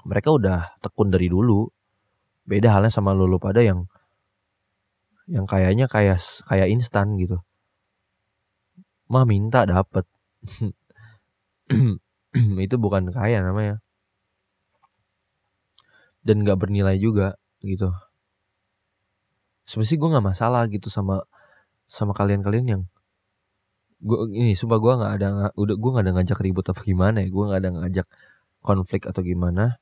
mereka 0.07 0.31
udah 0.31 0.79
tekun 0.79 1.11
dari 1.11 1.27
dulu. 1.27 1.67
Beda 2.47 2.79
halnya 2.79 2.95
sama 2.95 3.11
lulu 3.11 3.43
pada 3.43 3.59
yang 3.59 3.91
yang 5.27 5.51
kayaknya 5.51 5.91
kayak 5.91 6.23
kayak 6.47 6.71
instan 6.71 7.19
gitu. 7.19 7.43
Mah 9.11 9.27
minta 9.27 9.67
dapet. 9.67 10.07
itu 12.67 12.77
bukan 12.79 13.11
kaya 13.11 13.43
namanya 13.43 13.83
dan 16.23 16.43
nggak 16.47 16.59
bernilai 16.59 16.97
juga 16.99 17.35
gitu. 17.63 17.91
Sebenarnya 19.67 19.99
gue 19.99 20.09
nggak 20.15 20.27
masalah 20.27 20.63
gitu 20.71 20.91
sama 20.91 21.23
sama 21.87 22.17
kalian-kalian 22.17 22.67
yang 22.67 22.83
gue 24.03 24.19
ini 24.35 24.59
sumpah 24.59 24.79
gue 24.83 24.93
nggak 24.99 25.13
ada 25.21 25.29
udah 25.55 25.77
gue 25.79 25.91
nggak 25.95 26.05
ada 26.11 26.13
ngajak 26.19 26.39
ribut 26.43 26.67
apa 26.67 26.83
gimana 26.83 27.23
ya 27.23 27.29
gue 27.31 27.45
nggak 27.47 27.61
ada 27.63 27.71
ngajak 27.79 28.07
konflik 28.63 29.07
atau 29.07 29.23
gimana. 29.23 29.79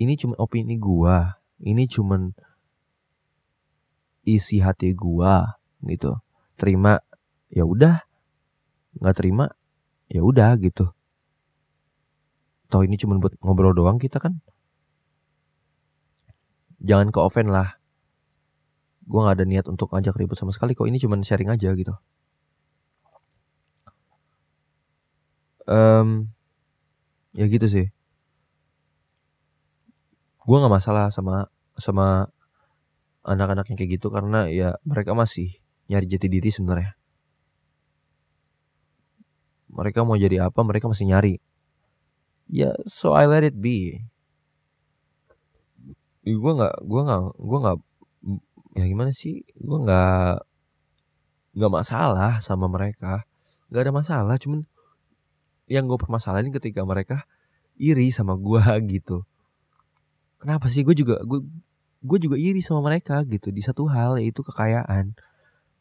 Ini 0.00 0.16
cuma 0.18 0.34
opini 0.40 0.76
gue 0.80 1.16
ini 1.62 1.86
cuma 1.86 2.18
isi 4.24 4.58
hati 4.60 4.92
gue 4.96 5.34
gitu. 5.88 6.16
Terima 6.56 6.98
ya 7.52 7.64
udah. 7.68 8.04
Nggak 8.98 9.14
terima 9.16 9.46
ya 10.08 10.20
udah 10.20 10.56
gitu. 10.60 10.92
Toh 12.68 12.82
ini 12.84 12.96
cuma 12.96 13.20
buat 13.20 13.36
ngobrol 13.40 13.76
doang 13.76 14.00
kita 14.00 14.16
kan 14.16 14.40
jangan 16.82 17.08
ke 17.14 17.18
oven 17.22 17.48
lah. 17.48 17.78
Gue 19.06 19.22
nggak 19.22 19.36
ada 19.38 19.46
niat 19.46 19.66
untuk 19.70 19.90
ngajak 19.94 20.18
ribut 20.18 20.38
sama 20.38 20.50
sekali 20.50 20.74
kok. 20.74 20.86
Ini 20.86 20.98
cuma 20.98 21.18
sharing 21.22 21.50
aja 21.50 21.70
gitu. 21.74 21.94
Um, 25.66 26.34
ya 27.32 27.46
gitu 27.46 27.66
sih. 27.70 27.86
Gue 30.42 30.56
nggak 30.58 30.74
masalah 30.74 31.14
sama 31.14 31.46
sama 31.78 32.30
anak-anak 33.22 33.70
yang 33.70 33.78
kayak 33.78 34.02
gitu 34.02 34.10
karena 34.10 34.50
ya 34.50 34.74
mereka 34.82 35.14
masih 35.14 35.54
nyari 35.86 36.06
jati 36.10 36.26
diri 36.26 36.50
sebenarnya. 36.50 36.98
Mereka 39.72 40.04
mau 40.04 40.18
jadi 40.18 40.50
apa 40.50 40.60
mereka 40.66 40.90
masih 40.90 41.08
nyari. 41.08 41.34
Ya 42.50 42.74
so 42.90 43.14
I 43.14 43.24
let 43.30 43.46
it 43.46 43.56
be 43.62 44.11
gue 46.22 46.52
nggak 46.54 46.74
gue 46.86 47.00
nggak 47.02 47.20
gue 47.34 47.58
nggak 47.58 47.78
ya 48.78 48.84
gimana 48.86 49.10
sih? 49.10 49.42
Gue 49.58 49.78
nggak 49.82 50.46
nggak 51.58 51.72
masalah 51.72 52.38
sama 52.38 52.70
mereka. 52.70 53.26
Nggak 53.68 53.82
ada 53.88 53.92
masalah 53.92 54.36
cuman 54.38 54.62
yang 55.66 55.88
gue 55.88 55.98
permasalahin 55.98 56.52
ketika 56.54 56.84
mereka 56.86 57.26
iri 57.74 58.14
sama 58.14 58.38
gue 58.38 58.62
gitu. 58.94 59.26
Kenapa 60.38 60.70
sih? 60.70 60.86
Gue 60.86 60.94
juga 60.94 61.18
gue 61.26 61.42
gue 62.02 62.18
juga 62.18 62.36
iri 62.38 62.62
sama 62.62 62.82
mereka 62.86 63.22
gitu 63.26 63.50
di 63.50 63.62
satu 63.62 63.90
hal 63.90 64.22
yaitu 64.22 64.46
kekayaan. 64.46 65.14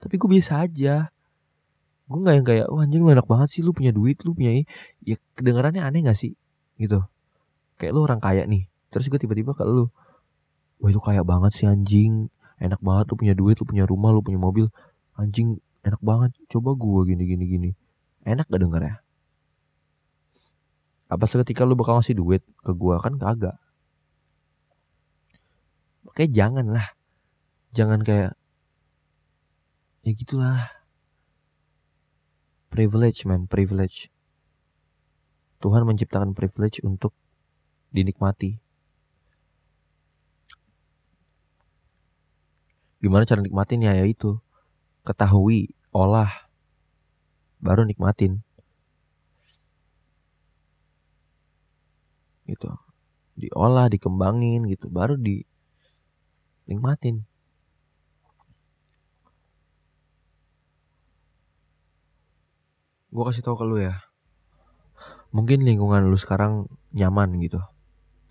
Tapi 0.01 0.13
gue 0.17 0.30
biasa 0.30 0.65
aja. 0.65 1.13
Gue 2.10 2.19
nggak 2.19 2.36
yang 2.41 2.47
kayak 2.47 2.67
wah 2.67 2.84
anjing 2.84 3.06
enak 3.06 3.27
banget 3.30 3.49
sih 3.54 3.62
lu 3.63 3.71
punya 3.71 3.93
duit 3.93 4.19
lu 4.27 4.36
punya 4.36 4.65
ya 5.06 5.15
kedengarannya 5.38 5.86
aneh 5.86 6.01
gak 6.01 6.17
sih? 6.17 6.34
Gitu. 6.82 6.99
Kayak 7.77 7.91
lu 7.93 8.01
orang 8.04 8.17
kaya 8.17 8.43
nih 8.49 8.65
terus 8.91 9.08
gue 9.08 9.15
tiba-tiba 9.15 9.56
ke 9.56 9.63
lu 9.63 9.88
wah 10.82 10.89
itu 10.89 10.98
kaya 10.98 11.22
banget 11.22 11.52
sih 11.54 11.65
anjing. 11.70 12.34
Enak 12.58 12.82
banget 12.82 13.13
lu 13.13 13.15
punya 13.17 13.34
duit 13.38 13.56
lu 13.62 13.65
punya 13.70 13.86
rumah 13.86 14.10
lu 14.10 14.26
punya 14.26 14.41
mobil. 14.41 14.65
Anjing 15.13 15.62
enak 15.86 16.02
banget. 16.02 16.34
Coba 16.50 16.74
gue 16.74 17.02
gini 17.13 17.24
gini 17.30 17.46
gini. 17.46 17.72
Enak 18.26 18.50
gak 18.50 18.62
denger 18.62 18.82
ya? 18.82 18.96
Apa 21.10 21.26
seketika 21.30 21.65
lu 21.65 21.78
bakal 21.78 22.02
ngasih 22.02 22.17
duit 22.17 22.41
ke 22.65 22.72
gue 22.74 22.96
kan 22.98 23.13
kagak. 23.22 23.58
Kayak 26.17 26.32
jangan 26.34 26.65
lah. 26.70 26.88
Jangan 27.78 28.02
kayak 28.02 28.34
ya 30.02 30.12
gitulah. 30.17 30.65
Privilege 32.74 33.28
man 33.30 33.46
privilege. 33.46 34.10
Tuhan 35.62 35.86
menciptakan 35.86 36.34
privilege 36.34 36.82
untuk 36.82 37.13
dinikmati 37.94 38.70
gimana 43.01 43.27
cara 43.27 43.41
nikmatinnya 43.41 43.97
ya 43.97 44.05
itu. 44.05 44.39
Ketahui 45.03 45.73
olah. 45.91 46.29
Baru 47.57 47.83
nikmatin. 47.83 48.45
Gitu. 52.45 52.69
Diolah 53.35 53.89
dikembangin 53.89 54.69
gitu. 54.69 54.87
Baru 54.87 55.17
di 55.17 55.43
nikmatin 56.69 57.25
gue 63.11 63.23
kasih 63.27 63.43
tau 63.43 63.59
ke 63.59 63.67
lu 63.67 63.77
ya. 63.83 63.99
Mungkin 65.35 65.67
lingkungan 65.67 66.07
lu 66.07 66.15
sekarang 66.15 66.71
nyaman 66.95 67.35
gitu. 67.43 67.59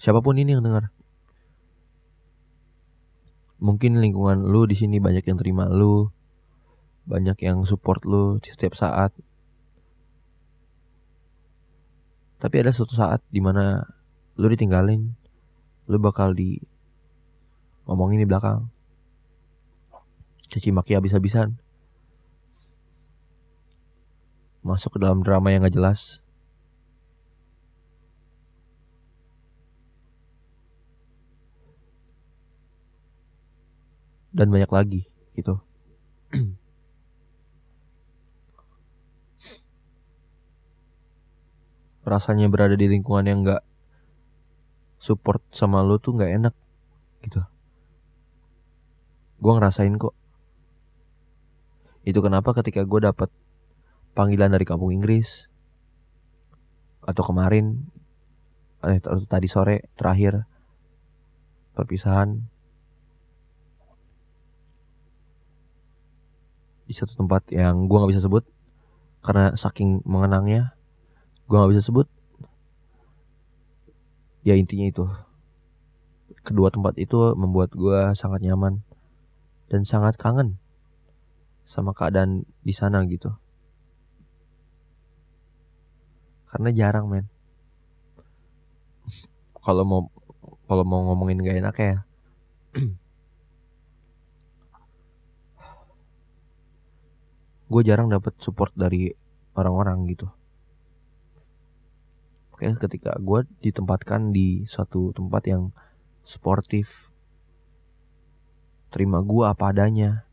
Siapa 0.00 0.24
pun 0.24 0.40
ini 0.40 0.56
yang 0.56 0.64
dengar 0.64 0.88
mungkin 3.60 4.00
lingkungan 4.00 4.48
lu 4.48 4.64
di 4.64 4.72
sini 4.72 4.96
banyak 4.98 5.22
yang 5.28 5.36
terima 5.36 5.68
lu 5.68 6.08
banyak 7.04 7.36
yang 7.44 7.62
support 7.68 8.04
lu 8.08 8.40
setiap 8.40 8.72
saat. 8.72 9.12
Tapi 12.40 12.56
ada 12.56 12.72
suatu 12.72 12.96
saat 12.96 13.20
di 13.28 13.44
mana 13.44 13.84
lu 14.40 14.48
ditinggalin 14.48 15.12
lu 15.90 15.96
bakal 16.00 16.32
di 16.32 16.56
ngomongin 17.84 18.24
di 18.24 18.28
belakang. 18.28 18.72
Cuci 20.48 20.72
maki 20.72 20.96
habis-habisan. 20.96 21.60
Masuk 24.64 24.96
ke 24.96 24.98
dalam 25.00 25.24
drama 25.24 25.52
yang 25.52 25.64
gak 25.64 25.76
jelas 25.76 26.19
dan 34.30 34.50
banyak 34.50 34.70
lagi 34.70 35.06
gitu. 35.34 35.58
Rasanya 42.10 42.48
berada 42.50 42.74
di 42.74 42.86
lingkungan 42.90 43.26
yang 43.26 43.44
gak 43.46 43.62
support 45.00 45.42
sama 45.54 45.82
lo 45.82 45.98
tuh 45.98 46.16
gak 46.18 46.30
enak 46.30 46.54
gitu. 47.22 47.42
Gue 49.40 49.52
ngerasain 49.56 49.96
kok. 49.96 50.14
Itu 52.04 52.20
kenapa 52.24 52.52
ketika 52.56 52.84
gue 52.84 53.00
dapet 53.04 53.30
panggilan 54.12 54.52
dari 54.52 54.64
kampung 54.66 54.92
Inggris 54.92 55.48
atau 57.00 57.24
kemarin 57.24 57.88
eh, 58.84 59.00
atau 59.00 59.24
tadi 59.24 59.48
sore 59.48 59.88
terakhir 59.96 60.44
perpisahan 61.72 62.44
di 66.90 66.94
satu 66.98 67.14
tempat 67.22 67.46
yang 67.54 67.86
gue 67.86 67.94
nggak 67.94 68.10
bisa 68.10 68.26
sebut 68.26 68.42
karena 69.22 69.54
saking 69.54 70.02
mengenangnya 70.02 70.74
gue 71.46 71.54
nggak 71.54 71.70
bisa 71.70 71.86
sebut. 71.86 72.10
Ya 74.42 74.58
intinya 74.58 74.90
itu. 74.90 75.06
Kedua 76.42 76.74
tempat 76.74 76.98
itu 76.98 77.14
membuat 77.38 77.70
gue 77.78 78.10
sangat 78.18 78.42
nyaman 78.42 78.82
dan 79.70 79.86
sangat 79.86 80.18
kangen 80.18 80.58
sama 81.62 81.94
keadaan 81.94 82.42
di 82.66 82.74
sana 82.74 83.06
gitu. 83.06 83.38
Karena 86.50 86.74
jarang 86.74 87.06
men. 87.06 87.30
Kalau 89.62 89.86
mau 89.86 90.10
kalau 90.66 90.82
mau 90.82 91.06
ngomongin 91.10 91.42
gak 91.42 91.58
enak 91.58 91.76
ya 91.82 91.96
gue 97.70 97.82
jarang 97.86 98.10
dapat 98.10 98.34
support 98.42 98.74
dari 98.74 99.14
orang-orang 99.54 100.10
gitu. 100.10 100.26
Kayak 102.58 102.82
ketika 102.90 103.16
gue 103.16 103.46
ditempatkan 103.62 104.34
di 104.34 104.68
suatu 104.68 105.14
tempat 105.16 105.48
yang 105.48 105.72
sportif 106.26 107.08
terima 108.90 109.22
gue 109.22 109.46
apa 109.46 109.70
adanya 109.70 110.26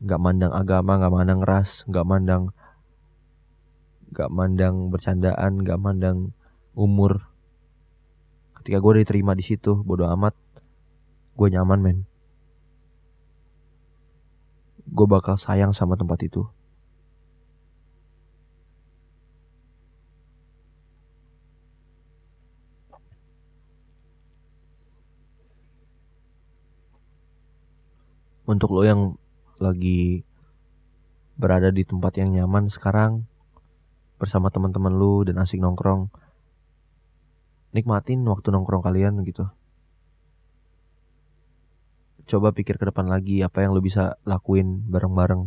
nggak 0.00 0.20
mandang 0.20 0.52
agama 0.56 0.98
nggak 0.98 1.14
mandang 1.14 1.40
ras 1.44 1.84
nggak 1.84 2.06
mandang 2.08 2.42
nggak 4.10 4.30
mandang 4.32 4.76
bercandaan 4.88 5.52
nggak 5.60 5.80
mandang 5.80 6.32
umur 6.72 7.28
ketika 8.60 8.80
gue 8.80 9.04
diterima 9.04 9.36
di 9.36 9.44
situ 9.44 9.78
bodoh 9.84 10.08
amat 10.16 10.32
gue 11.36 11.48
nyaman 11.52 11.80
men 11.80 11.98
gue 14.86 15.06
bakal 15.06 15.34
sayang 15.34 15.74
sama 15.74 15.98
tempat 15.98 16.22
itu. 16.22 16.46
Untuk 28.46 28.70
lo 28.70 28.86
yang 28.86 29.18
lagi 29.58 30.22
berada 31.34 31.74
di 31.74 31.82
tempat 31.82 32.14
yang 32.22 32.30
nyaman 32.30 32.70
sekarang 32.70 33.26
bersama 34.22 34.54
teman-teman 34.54 34.94
lu 34.94 35.26
dan 35.26 35.42
asik 35.42 35.58
nongkrong, 35.58 36.08
nikmatin 37.74 38.22
waktu 38.22 38.54
nongkrong 38.54 38.86
kalian 38.86 39.18
gitu 39.26 39.50
coba 42.26 42.50
pikir 42.50 42.74
ke 42.76 42.84
depan 42.90 43.06
lagi 43.06 43.40
apa 43.46 43.62
yang 43.62 43.70
lo 43.72 43.80
bisa 43.80 44.18
lakuin 44.26 44.82
bareng-bareng 44.90 45.46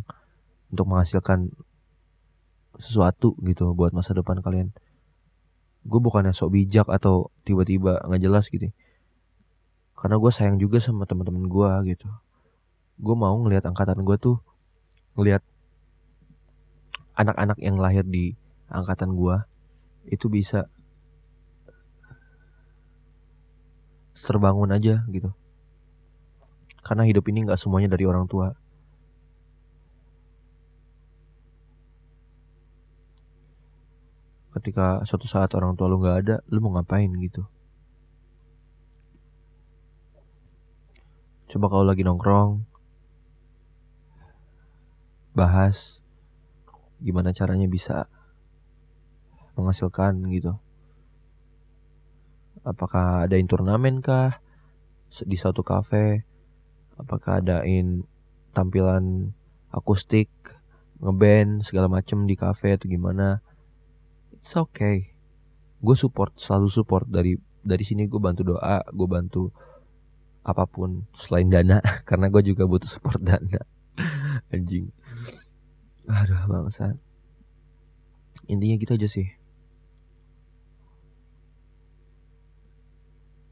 untuk 0.72 0.86
menghasilkan 0.88 1.52
sesuatu 2.80 3.36
gitu 3.44 3.76
buat 3.76 3.92
masa 3.92 4.16
depan 4.16 4.40
kalian. 4.40 4.72
Gue 5.84 6.00
bukannya 6.00 6.32
sok 6.32 6.56
bijak 6.56 6.88
atau 6.88 7.32
tiba-tiba 7.44 8.00
nggak 8.08 8.24
jelas 8.24 8.48
gitu 8.48 8.72
karena 10.00 10.16
gue 10.16 10.32
sayang 10.32 10.56
juga 10.56 10.80
sama 10.80 11.04
teman-teman 11.04 11.44
gue 11.52 11.72
gitu. 11.92 12.08
Gue 12.96 13.16
mau 13.20 13.36
ngelihat 13.36 13.68
angkatan 13.68 14.00
gue 14.00 14.16
tuh 14.16 14.40
ngelihat 15.20 15.44
anak-anak 17.20 17.60
yang 17.60 17.76
lahir 17.76 18.08
di 18.08 18.40
angkatan 18.72 19.12
gue 19.12 19.36
itu 20.08 20.32
bisa 20.32 20.72
terbangun 24.16 24.72
aja 24.72 25.04
gitu 25.12 25.36
karena 26.86 27.04
hidup 27.04 27.28
ini 27.28 27.48
gak 27.48 27.60
semuanya 27.60 27.92
dari 27.92 28.08
orang 28.08 28.26
tua. 28.26 28.56
Ketika 34.56 35.06
suatu 35.06 35.30
saat 35.30 35.54
orang 35.56 35.78
tua 35.78 35.88
lu 35.88 36.02
gak 36.02 36.18
ada, 36.26 36.36
lu 36.52 36.60
mau 36.60 36.76
ngapain 36.76 37.12
gitu. 37.22 37.48
Coba 41.50 41.66
kalau 41.66 41.86
lagi 41.88 42.06
nongkrong, 42.06 42.62
bahas 45.34 46.04
gimana 47.02 47.34
caranya 47.34 47.66
bisa 47.66 48.06
menghasilkan 49.58 50.20
gitu. 50.30 50.60
Apakah 52.62 53.26
ada 53.26 53.40
turnamen 53.48 54.04
kah 54.04 54.44
di 55.10 55.34
suatu 55.40 55.66
kafe 55.66 56.29
apakah 57.00 57.40
adain 57.40 58.04
tampilan 58.52 59.32
akustik 59.72 60.28
ngeband 61.00 61.64
segala 61.64 61.88
macem 61.88 62.28
di 62.28 62.36
cafe 62.36 62.76
atau 62.76 62.92
gimana? 62.92 63.40
It's 64.36 64.52
okay. 64.60 65.16
Gue 65.80 65.96
support 65.96 66.36
selalu 66.36 66.68
support 66.68 67.08
dari 67.08 67.40
dari 67.64 67.84
sini 67.88 68.04
gue 68.04 68.20
bantu 68.20 68.44
doa 68.44 68.84
gue 68.84 69.08
bantu 69.08 69.56
apa 70.44 70.68
pun 70.68 71.08
selain 71.16 71.48
dana 71.48 71.80
karena 72.10 72.28
gue 72.28 72.44
juga 72.44 72.68
butuh 72.68 72.92
support 72.92 73.24
dana. 73.24 73.64
Anjing. 74.54 74.92
Aduh 76.12 76.44
bangsa 76.52 77.00
intinya 78.50 78.76
gitu 78.82 78.98
aja 78.98 79.08
sih. 79.08 79.30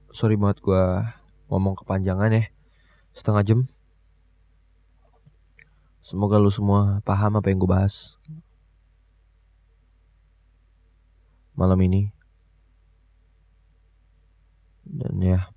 Sorry 0.09 0.33
banget 0.33 0.65
gue 0.65 0.83
ngomong 1.47 1.77
kepanjangan 1.77 2.33
ya 2.33 2.56
setengah 3.17 3.41
jam. 3.41 3.59
Semoga 6.05 6.37
lu 6.37 6.53
semua 6.53 7.01
paham 7.01 7.41
apa 7.41 7.49
yang 7.49 7.57
gue 7.57 7.67
bahas. 7.67 8.15
Malam 11.57 11.81
ini. 11.81 12.13
Dan 14.85 15.17
ya. 15.19 15.49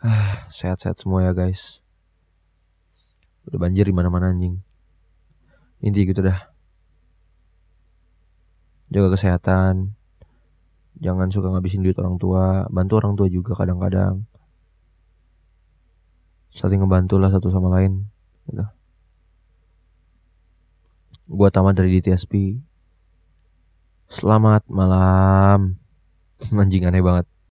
Sehat-sehat 0.56 0.96
semua 0.96 1.22
ya 1.22 1.36
guys. 1.36 1.84
Udah 3.46 3.60
banjir 3.60 3.86
di 3.86 3.94
mana-mana 3.94 4.32
anjing. 4.32 4.64
Inti 5.84 6.08
gitu 6.08 6.24
dah. 6.24 6.50
Jaga 8.90 9.14
kesehatan 9.14 9.94
jangan 10.98 11.28
suka 11.28 11.52
ngabisin 11.52 11.84
duit 11.84 11.96
orang 12.00 12.16
tua 12.16 12.64
bantu 12.72 12.98
orang 13.00 13.14
tua 13.14 13.28
juga 13.28 13.52
kadang-kadang. 13.52 14.24
Saling 16.56 16.80
ngebantu 16.80 17.20
lah 17.20 17.28
satu 17.28 17.52
sama 17.52 17.68
lain 17.68 18.08
gitu. 18.48 18.64
Gua 21.26 21.52
tamat 21.52 21.76
dari 21.76 22.00
DTSP 22.00 22.62
selamat 24.08 24.64
malam. 24.72 25.76
Anjing 26.56 26.88
aneh 26.88 27.04
banget 27.04 27.35